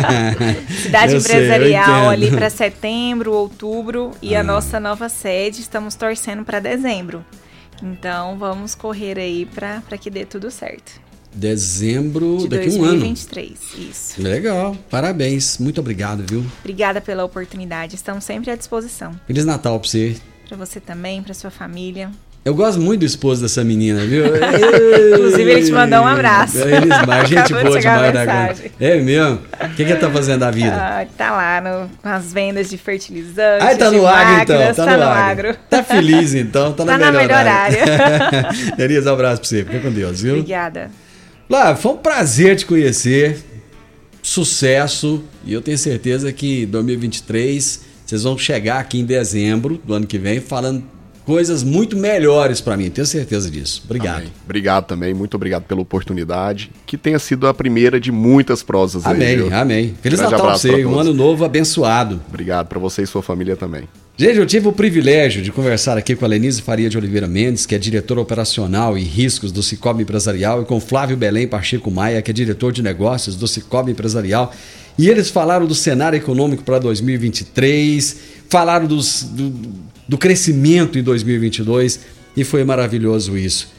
[0.81, 2.09] Cidade Eu sei, empresarial entendo.
[2.09, 4.39] ali para setembro, outubro e Ah.
[4.39, 7.23] a nossa nova sede estamos torcendo para dezembro.
[7.83, 10.99] Então vamos correr aí para que dê tudo certo.
[11.37, 12.99] Dezembro, De daqui a um ano.
[12.99, 14.21] 2023, isso.
[14.21, 15.57] Legal, parabéns.
[15.59, 16.43] Muito obrigado, viu?
[16.61, 17.95] Obrigada pela oportunidade.
[17.95, 19.11] Estamos sempre à disposição.
[19.27, 20.15] Feliz Natal pra você.
[20.47, 22.09] Para você também, para sua família.
[22.43, 24.23] Eu gosto muito do esposo dessa menina, viu?
[25.15, 26.57] Inclusive, ele te mandou um abraço.
[26.59, 28.71] Eles, mas gente boa demais da mensagem.
[28.79, 29.41] É mesmo?
[29.53, 30.73] O que, que ele tá fazendo da vida?
[30.73, 33.67] Ah, tá lá no, com as vendas de fertilizantes.
[33.67, 34.57] Ah, tá no agro então.
[34.59, 35.49] Tá, tá no, no agro.
[35.49, 35.59] agro.
[35.69, 37.83] Tá feliz então, tá, Tá na na melhor, melhor área.
[38.79, 39.65] Elisa, um abraço pra você.
[39.65, 40.35] Fica com Deus, viu?
[40.35, 40.89] Obrigada.
[41.49, 43.43] Lá, foi um prazer te conhecer.
[44.21, 45.23] Sucesso.
[45.45, 50.17] E eu tenho certeza que 2023 vocês vão chegar aqui em dezembro do ano que
[50.17, 50.83] vem falando
[51.25, 52.89] coisas muito melhores pra mim.
[52.89, 53.81] Tenho certeza disso.
[53.83, 54.19] Obrigado.
[54.19, 54.31] Amém.
[54.45, 56.71] Obrigado também, muito obrigado pela oportunidade.
[56.85, 59.13] Que tenha sido a primeira de muitas prosas aí.
[59.13, 59.95] Amém, amém.
[60.01, 62.21] Feliz Grande Natal pra você, pra um ano novo abençoado.
[62.29, 63.89] Obrigado para você e sua família também.
[64.19, 67.67] Gente, eu tive o privilégio de conversar aqui com a Lenise Faria de Oliveira Mendes,
[67.67, 72.19] que é diretora operacional e riscos do Cicobi Empresarial, e com Flávio Belém Pacheco Maia,
[72.19, 74.51] que é diretor de negócios do Cicobi Empresarial.
[74.97, 78.17] E eles falaram do cenário econômico para 2023,
[78.49, 79.53] falaram dos, do,
[80.07, 81.99] do crescimento em 2022,
[82.35, 83.71] e foi maravilhoso isso.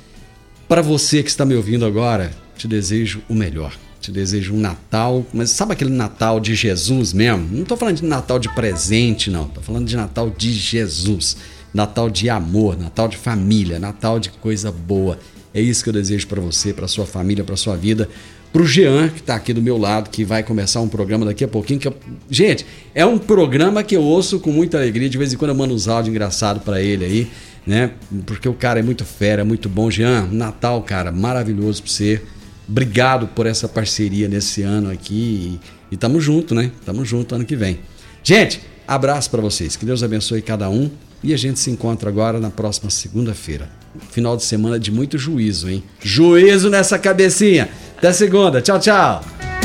[0.68, 3.72] Para você que está me ouvindo agora, te desejo o melhor.
[4.00, 7.48] Te desejo um Natal, mas sabe aquele Natal de Jesus mesmo?
[7.50, 9.46] Não estou falando de Natal de presente, não.
[9.46, 11.36] Estou falando de Natal de Jesus.
[11.74, 15.18] Natal de amor, Natal de família, Natal de coisa boa.
[15.52, 18.08] É isso que eu desejo para você, para sua família, para sua vida.
[18.52, 21.44] Para o Jean, que está aqui do meu lado, que vai começar um programa daqui
[21.44, 21.78] a pouquinho.
[21.78, 21.96] Que eu...
[22.30, 25.08] Gente, é um programa que eu ouço com muita alegria.
[25.08, 27.30] De vez em quando eu mando uns áudios engraçados para ele aí,
[27.66, 27.90] né?
[28.24, 29.90] Porque o cara é muito fera, é muito bom.
[29.90, 32.22] Jean, Natal, cara, maravilhoso para você.
[32.68, 35.58] Obrigado por essa parceria nesse ano aqui.
[35.90, 36.70] E, e tamo junto, né?
[36.84, 37.80] Tamo junto ano que vem.
[38.22, 39.76] Gente, abraço para vocês.
[39.76, 40.90] Que Deus abençoe cada um.
[41.22, 43.68] E a gente se encontra agora na próxima segunda-feira.
[44.10, 45.82] Final de semana de muito juízo, hein?
[46.00, 47.68] Juízo nessa cabecinha.
[47.96, 48.60] Até segunda.
[48.60, 49.57] Tchau, tchau.